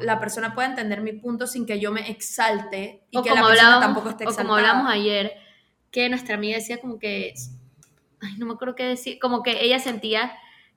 la 0.00 0.18
persona 0.20 0.54
pueda 0.54 0.68
entender 0.68 1.00
mi 1.00 1.12
punto 1.12 1.46
sin 1.46 1.64
que 1.66 1.78
yo 1.80 1.92
me 1.92 2.10
exalte 2.10 3.04
y 3.10 3.18
o 3.18 3.22
que 3.22 3.30
la 3.30 3.46
persona 3.46 3.80
tampoco 3.80 4.10
esté 4.10 4.24
o 4.24 4.28
exaltada. 4.30 4.42
como 4.44 4.56
hablamos 4.56 4.90
ayer, 4.92 5.32
que 5.90 6.08
nuestra 6.08 6.34
amiga 6.34 6.56
decía 6.56 6.78
como 6.80 6.98
que, 6.98 7.32
ay, 8.20 8.34
no 8.38 8.46
me 8.46 8.52
acuerdo 8.54 8.74
qué 8.74 8.84
decir, 8.84 9.18
como 9.18 9.42
que 9.42 9.64
ella 9.64 9.78
sentía 9.78 10.32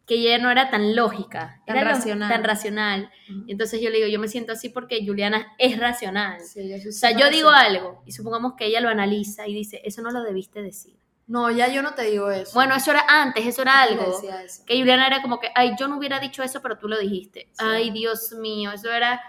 que 0.06 0.16
ella 0.16 0.40
no 0.40 0.50
era 0.50 0.72
tan 0.72 0.96
lógica, 0.96 1.62
Tan 1.68 1.78
era 1.78 1.90
racional. 1.92 2.30
tan 2.32 2.44
racional. 2.44 3.12
Entonces 3.48 3.80
yo 3.80 3.90
le 3.92 3.98
digo, 3.98 4.08
yo 4.08 4.20
me 4.20 4.28
siento 4.28 4.54
así 4.54 4.70
porque 4.70 5.06
Juliana 5.06 5.54
es 5.60 5.78
racional. 5.80 6.40
Sí, 6.42 6.74
O 6.88 6.92
sea, 6.92 7.12
yo 7.12 7.30
digo 7.30 7.50
algo 7.50 8.02
y 8.08 8.12
supongamos 8.12 8.54
que 8.58 8.66
ella 8.66 8.82
lo 8.82 8.90
analiza 8.90 9.48
y 9.48 9.54
dice, 9.54 9.82
eso 9.84 10.02
no 10.02 10.10
lo 10.10 10.24
debiste 10.24 10.64
decir. 10.64 10.99
No, 11.30 11.52
ya 11.52 11.68
yo 11.68 11.84
no 11.84 11.94
te 11.94 12.06
digo 12.06 12.32
eso. 12.32 12.54
Bueno, 12.56 12.74
eso 12.76 12.90
era 12.90 13.06
antes, 13.08 13.46
eso 13.46 13.62
era 13.62 13.84
algo. 13.84 14.04
decía 14.04 14.42
eso. 14.42 14.64
Que 14.66 14.80
Juliana 14.80 15.06
era 15.06 15.22
como 15.22 15.40
que, 15.40 15.52
ay, 15.54 15.76
yo 15.80 15.88
no 15.88 16.00
hubiera 16.00 16.20
dicho 16.20 16.42
eso, 16.42 16.60
pero 16.60 16.80
tú 16.80 16.88
lo 16.88 16.98
dijiste. 16.98 17.50
Sí. 17.52 17.64
Ay, 17.64 17.92
Dios 17.92 18.32
mío, 18.32 18.72
eso 18.72 18.92
era... 18.92 19.22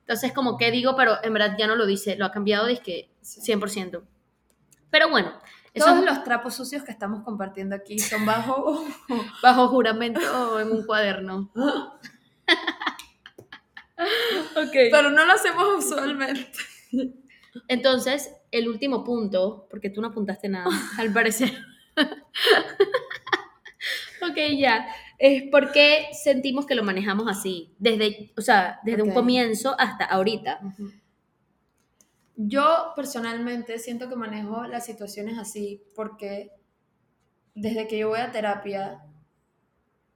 Entonces, 0.00 0.32
como 0.32 0.58
que 0.58 0.72
digo, 0.72 0.96
pero 0.96 1.16
en 1.22 1.32
verdad 1.32 1.54
ya 1.56 1.68
no 1.68 1.76
lo 1.76 1.86
dice, 1.86 2.16
lo 2.16 2.26
ha 2.26 2.32
cambiado, 2.32 2.66
que 2.82 3.08
Sí. 3.20 3.40
100%. 3.52 4.02
Pero 4.90 5.08
bueno, 5.08 5.32
eso 5.72 5.86
Todos 5.86 6.04
los 6.04 6.24
trapos 6.24 6.56
sucios 6.56 6.82
que 6.82 6.90
estamos 6.90 7.22
compartiendo 7.22 7.76
aquí 7.76 8.00
son 8.00 8.26
bajo... 8.26 8.84
bajo 9.42 9.68
juramento 9.68 10.58
en 10.58 10.72
un 10.72 10.84
cuaderno. 10.84 11.52
ok. 14.56 14.72
pero 14.90 15.10
no 15.10 15.24
lo 15.24 15.32
hacemos 15.32 15.84
usualmente. 15.84 16.50
Entonces, 17.68 18.32
el 18.58 18.68
último 18.68 19.04
punto, 19.04 19.66
porque 19.70 19.90
tú 19.90 20.00
no 20.00 20.08
apuntaste 20.08 20.48
nada, 20.48 20.70
al 20.98 21.12
parecer. 21.12 21.52
ok, 24.22 24.36
ya. 24.58 24.86
Es 25.18 25.44
porque 25.50 26.08
sentimos 26.12 26.66
que 26.66 26.74
lo 26.74 26.82
manejamos 26.82 27.28
así, 27.28 27.74
desde, 27.78 28.32
o 28.36 28.40
sea, 28.40 28.80
desde 28.84 29.02
un 29.02 29.12
comienzo 29.12 29.76
hasta 29.78 30.04
ahorita. 30.04 30.60
Yo 32.36 32.92
personalmente 32.96 33.78
siento 33.78 34.08
que 34.08 34.16
manejo 34.16 34.64
las 34.64 34.84
situaciones 34.84 35.38
así 35.38 35.84
porque 35.94 36.50
desde 37.54 37.86
que 37.86 37.98
yo 37.98 38.08
voy 38.08 38.18
a 38.18 38.32
terapia, 38.32 39.04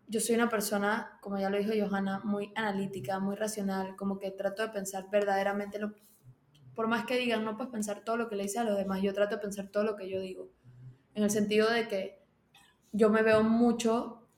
yo 0.08 0.20
soy 0.20 0.34
una 0.34 0.48
persona, 0.48 1.18
como 1.20 1.38
ya 1.38 1.50
lo 1.50 1.58
dijo 1.58 1.72
Johanna, 1.78 2.20
muy 2.24 2.50
analítica, 2.56 3.20
muy 3.20 3.36
racional, 3.36 3.94
como 3.94 4.18
que 4.18 4.30
trato 4.30 4.62
de 4.62 4.70
pensar 4.70 5.08
verdaderamente 5.10 5.78
lo... 5.78 5.94
Por 6.78 6.86
más 6.86 7.06
que 7.06 7.18
digan, 7.18 7.44
no 7.44 7.56
puedes 7.56 7.72
pensar 7.72 8.04
todo 8.04 8.16
lo 8.16 8.28
que 8.28 8.36
le 8.36 8.44
dices 8.44 8.58
a 8.58 8.62
los 8.62 8.76
demás, 8.76 9.02
yo 9.02 9.12
trato 9.12 9.34
de 9.34 9.42
pensar 9.42 9.66
todo 9.66 9.82
lo 9.82 9.96
que 9.96 10.08
yo 10.08 10.20
digo. 10.20 10.48
En 11.12 11.24
el 11.24 11.30
sentido 11.32 11.68
de 11.68 11.88
que 11.88 12.22
yo 12.92 13.10
me 13.10 13.24
veo 13.24 13.42
mucho 13.42 14.28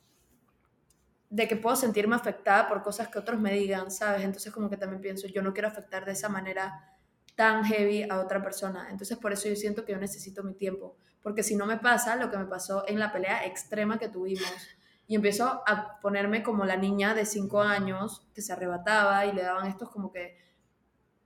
de 1.29 1.47
que 1.47 1.57
puedo 1.57 1.77
sentirme 1.77 2.17
afectada 2.17 2.67
por 2.67 2.83
cosas 2.83 3.09
que 3.09 3.19
otros 3.19 3.39
me 3.39 3.53
digan, 3.53 3.91
¿sabes? 3.91 4.25
Entonces 4.25 4.51
como 4.55 4.71
que 4.71 4.79
también 4.79 5.03
pienso, 5.03 5.29
yo 5.29 5.43
no 5.43 5.53
quiero 5.53 5.69
afectar 5.69 6.07
de 6.07 6.13
esa 6.13 6.31
manera 6.31 6.97
tan 7.35 7.63
heavy 7.63 8.05
a 8.05 8.19
otra 8.19 8.43
persona. 8.43 8.89
Entonces 8.91 9.19
por 9.19 9.35
eso 9.35 9.47
yo 9.47 9.55
siento 9.55 9.85
que 9.85 9.93
yo 9.93 9.99
necesito 9.99 10.43
mi 10.43 10.55
tiempo, 10.55 10.97
porque 11.21 11.43
si 11.43 11.57
no 11.57 11.67
me 11.67 11.77
pasa 11.77 12.17
lo 12.17 12.31
que 12.31 12.39
me 12.39 12.47
pasó 12.47 12.89
en 12.89 12.99
la 12.99 13.13
pelea 13.13 13.45
extrema 13.45 13.99
que 13.99 14.09
tuvimos 14.09 14.51
y 15.07 15.15
empiezo 15.15 15.63
a 15.67 16.01
ponerme 16.01 16.43
como 16.43 16.65
la 16.65 16.77
niña 16.77 17.13
de 17.13 17.27
cinco 17.27 17.61
años 17.61 18.27
que 18.35 18.41
se 18.41 18.55
arrebataba 18.55 19.27
y 19.27 19.35
le 19.35 19.43
daban 19.43 19.67
estos 19.67 19.91
como 19.91 20.11
que 20.11 20.50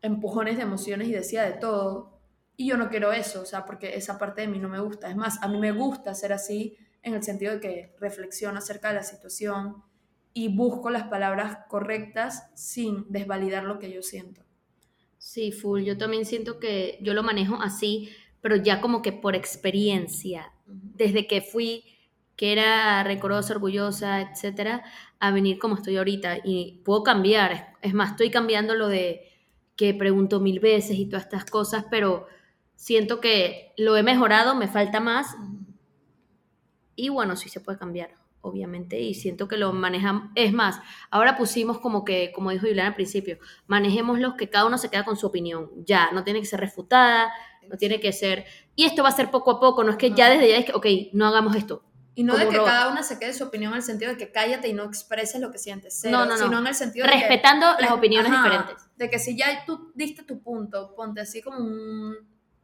empujones 0.04 0.58
de 0.58 0.62
emociones 0.62 1.08
y 1.08 1.12
decía 1.12 1.42
de 1.42 1.54
todo. 1.54 2.20
Y 2.56 2.68
yo 2.68 2.76
no 2.76 2.90
quiero 2.90 3.12
eso, 3.12 3.40
o 3.40 3.46
sea, 3.46 3.64
porque 3.64 3.96
esa 3.96 4.18
parte 4.18 4.42
de 4.42 4.48
mí 4.48 4.58
no 4.58 4.68
me 4.68 4.78
gusta. 4.78 5.08
Es 5.08 5.16
más, 5.16 5.42
a 5.42 5.48
mí 5.48 5.58
me 5.58 5.72
gusta 5.72 6.14
ser 6.14 6.32
así 6.32 6.76
en 7.02 7.14
el 7.14 7.22
sentido 7.22 7.54
de 7.54 7.60
que 7.60 7.96
reflexiono 7.98 8.58
acerca 8.58 8.88
de 8.88 8.94
la 8.94 9.02
situación 9.02 9.82
y 10.34 10.54
busco 10.54 10.90
las 10.90 11.04
palabras 11.04 11.58
correctas 11.68 12.50
sin 12.54 13.10
desvalidar 13.10 13.64
lo 13.64 13.78
que 13.78 13.90
yo 13.90 14.02
siento. 14.02 14.42
Sí, 15.16 15.52
full. 15.52 15.82
Yo 15.82 15.96
también 15.96 16.26
siento 16.26 16.60
que 16.60 16.98
yo 17.00 17.14
lo 17.14 17.22
manejo 17.22 17.56
así, 17.62 18.10
pero 18.42 18.56
ya 18.56 18.80
como 18.82 19.00
que 19.00 19.12
por 19.12 19.34
experiencia. 19.34 20.52
Desde 20.66 21.26
que 21.26 21.40
fui 21.40 21.84
que 22.36 22.52
era 22.52 23.02
rencorosa, 23.04 23.54
orgullosa, 23.54 24.20
etcétera, 24.20 24.82
a 25.18 25.30
venir 25.30 25.58
como 25.58 25.76
estoy 25.76 25.96
ahorita. 25.96 26.38
Y 26.44 26.82
puedo 26.84 27.02
cambiar. 27.02 27.74
Es 27.80 27.94
más, 27.94 28.10
estoy 28.10 28.30
cambiando 28.30 28.74
lo 28.74 28.88
de 28.88 29.33
que 29.76 29.94
pregunto 29.94 30.40
mil 30.40 30.60
veces 30.60 30.98
y 30.98 31.06
todas 31.06 31.24
estas 31.24 31.44
cosas, 31.44 31.86
pero 31.90 32.26
siento 32.76 33.20
que 33.20 33.72
lo 33.76 33.96
he 33.96 34.02
mejorado, 34.02 34.54
me 34.54 34.68
falta 34.68 35.00
más. 35.00 35.36
Y 36.96 37.08
bueno, 37.08 37.36
sí 37.36 37.48
se 37.48 37.60
puede 37.60 37.78
cambiar, 37.78 38.14
obviamente, 38.40 39.00
y 39.00 39.14
siento 39.14 39.48
que 39.48 39.56
lo 39.56 39.72
manejamos. 39.72 40.30
Es 40.34 40.52
más, 40.52 40.80
ahora 41.10 41.36
pusimos 41.36 41.80
como 41.80 42.04
que, 42.04 42.32
como 42.32 42.50
dijo 42.50 42.66
Juliana 42.66 42.90
al 42.90 42.94
principio, 42.94 43.38
manejemos 43.66 44.20
los 44.20 44.34
que 44.34 44.48
cada 44.48 44.66
uno 44.66 44.78
se 44.78 44.90
queda 44.90 45.04
con 45.04 45.16
su 45.16 45.26
opinión. 45.26 45.70
Ya, 45.84 46.10
no 46.12 46.22
tiene 46.22 46.40
que 46.40 46.46
ser 46.46 46.60
refutada, 46.60 47.32
no 47.68 47.76
tiene 47.76 47.98
que 47.98 48.12
ser. 48.12 48.44
Y 48.76 48.84
esto 48.84 49.02
va 49.02 49.08
a 49.08 49.12
ser 49.12 49.30
poco 49.30 49.50
a 49.52 49.60
poco, 49.60 49.82
no 49.82 49.90
es 49.90 49.96
que 49.96 50.12
ya 50.12 50.30
desde 50.30 50.48
ya 50.48 50.58
es 50.58 50.66
que, 50.66 50.72
ok, 50.72 50.86
no 51.12 51.26
hagamos 51.26 51.56
esto 51.56 51.82
y 52.14 52.22
no 52.24 52.36
de 52.36 52.48
que 52.48 52.56
cada 52.56 52.88
una 52.90 53.02
se 53.02 53.18
quede 53.18 53.32
su 53.32 53.44
opinión 53.44 53.72
en 53.72 53.78
el 53.78 53.82
sentido 53.82 54.12
de 54.12 54.16
que 54.16 54.30
cállate 54.30 54.68
y 54.68 54.72
no 54.72 54.84
expreses 54.84 55.40
lo 55.40 55.50
que 55.50 55.58
sientes, 55.58 56.04
no, 56.04 56.24
no, 56.26 56.36
sino 56.36 56.58
en 56.58 56.66
el 56.66 56.74
sentido 56.74 57.06
Respetando 57.06 57.70
de 57.70 57.76
que, 57.76 57.82
las 57.82 57.92
opiniones 57.92 58.30
diferentes. 58.30 58.76
De 58.96 59.10
que 59.10 59.18
si 59.18 59.36
ya 59.36 59.64
tú 59.66 59.92
diste 59.94 60.22
tu 60.22 60.40
punto, 60.40 60.94
ponte 60.94 61.20
así 61.20 61.42
como 61.42 61.58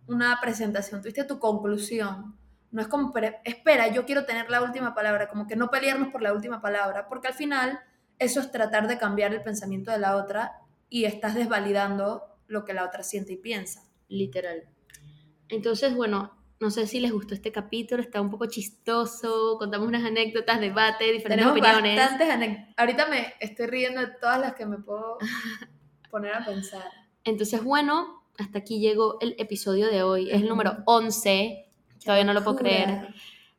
una 0.06 0.40
presentación, 0.40 1.00
tuviste 1.00 1.24
tu 1.24 1.38
conclusión. 1.38 2.36
No 2.70 2.80
es 2.80 2.88
como, 2.88 3.12
espera, 3.44 3.88
yo 3.88 4.06
quiero 4.06 4.24
tener 4.24 4.48
la 4.48 4.62
última 4.62 4.94
palabra, 4.94 5.28
como 5.28 5.48
que 5.48 5.56
no 5.56 5.70
pelearnos 5.70 6.08
por 6.08 6.22
la 6.22 6.32
última 6.32 6.60
palabra, 6.60 7.08
porque 7.08 7.26
al 7.26 7.34
final 7.34 7.80
eso 8.20 8.38
es 8.38 8.52
tratar 8.52 8.86
de 8.86 8.98
cambiar 8.98 9.34
el 9.34 9.42
pensamiento 9.42 9.90
de 9.90 9.98
la 9.98 10.14
otra 10.16 10.52
y 10.88 11.06
estás 11.06 11.34
desvalidando 11.34 12.36
lo 12.46 12.64
que 12.64 12.74
la 12.74 12.84
otra 12.84 13.02
siente 13.02 13.32
y 13.32 13.36
piensa. 13.36 13.82
Literal. 14.08 14.68
Entonces, 15.48 15.94
bueno, 15.96 16.39
no 16.60 16.70
sé 16.70 16.86
si 16.86 17.00
les 17.00 17.10
gustó 17.10 17.34
este 17.34 17.50
capítulo, 17.50 18.02
está 18.02 18.20
un 18.20 18.30
poco 18.30 18.44
chistoso, 18.44 19.56
contamos 19.58 19.88
unas 19.88 20.04
anécdotas, 20.04 20.60
debate, 20.60 21.10
diferentes 21.10 21.46
Tenemos 21.46 21.52
opiniones. 21.52 21.96
Bastantes 21.96 22.58
Ahorita 22.76 23.06
me 23.08 23.34
estoy 23.40 23.66
riendo 23.66 24.02
de 24.02 24.08
todas 24.20 24.38
las 24.38 24.54
que 24.54 24.66
me 24.66 24.76
puedo 24.76 25.16
poner 26.10 26.34
a 26.34 26.44
pensar. 26.44 26.84
Entonces, 27.24 27.64
bueno, 27.64 28.24
hasta 28.38 28.58
aquí 28.58 28.78
llegó 28.78 29.18
el 29.20 29.34
episodio 29.38 29.90
de 29.90 30.02
hoy. 30.02 30.30
Es 30.30 30.42
el 30.42 30.48
número 30.48 30.76
11. 30.84 31.66
Todavía 32.04 32.24
no 32.24 32.34
lo 32.34 32.44
puedo 32.44 32.58
creer. 32.58 33.08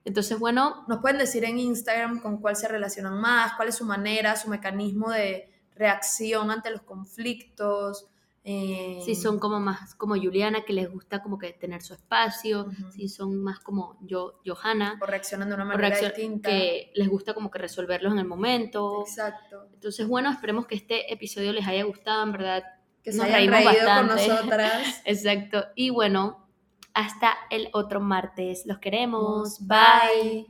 Entonces, 0.06 0.38
bueno. 0.38 0.86
Nos 0.88 1.00
pueden 1.00 1.18
decir 1.18 1.44
en 1.44 1.58
Instagram 1.58 2.22
con 2.22 2.38
cuál 2.38 2.56
se 2.56 2.68
relacionan 2.68 3.20
más, 3.20 3.54
cuál 3.54 3.70
es 3.70 3.76
su 3.76 3.86
manera, 3.86 4.36
su 4.36 4.48
mecanismo 4.48 5.10
de 5.10 5.52
reacción 5.76 6.52
ante 6.52 6.70
los 6.70 6.84
conflictos 6.84 8.11
si 8.44 9.16
son 9.16 9.40
como 9.40 9.60
más 9.60 9.94
como 9.96 10.16
Juliana, 10.16 10.64
que 10.64 10.74
les 10.74 10.90
gusta 10.92 11.22
como 11.22 11.38
que 11.38 11.54
tener 11.54 11.82
su 11.82 11.94
espacio, 11.94 12.68
si 12.92 13.08
son 13.08 13.42
más 13.42 13.60
como 13.60 13.98
yo, 14.02 14.40
Johanna. 14.46 14.98
O 15.02 15.06
reaccionan 15.06 15.50
de 15.50 15.56
una 15.56 15.66
manera 15.66 15.98
distinta. 15.98 16.50
Que 16.50 16.92
les 16.96 17.08
gusta 17.08 17.34
como 17.34 17.52
que 17.52 17.60
resolverlos 17.60 18.14
en 18.14 18.20
el 18.20 18.26
momento. 18.26 19.02
Exacto. 19.02 19.68
Entonces, 19.74 20.08
bueno, 20.08 20.32
esperemos 20.32 20.66
que 20.66 20.76
este 20.76 21.14
episodio 21.14 21.54
les 21.54 21.68
haya 21.68 21.84
gustado, 21.84 22.24
en 22.24 22.32
verdad. 22.32 22.64
Que 23.04 23.12
se 23.12 23.22
hayan 23.22 23.52
reído 23.52 23.86
con 23.86 24.08
nosotras. 24.08 25.02
Exacto. 25.06 25.66
Y 25.76 25.90
bueno, 25.90 26.48
hasta 26.94 27.36
el 27.50 27.70
otro 27.74 28.00
martes. 28.00 28.64
Los 28.66 28.80
queremos. 28.80 29.60
Bye. 29.68 30.48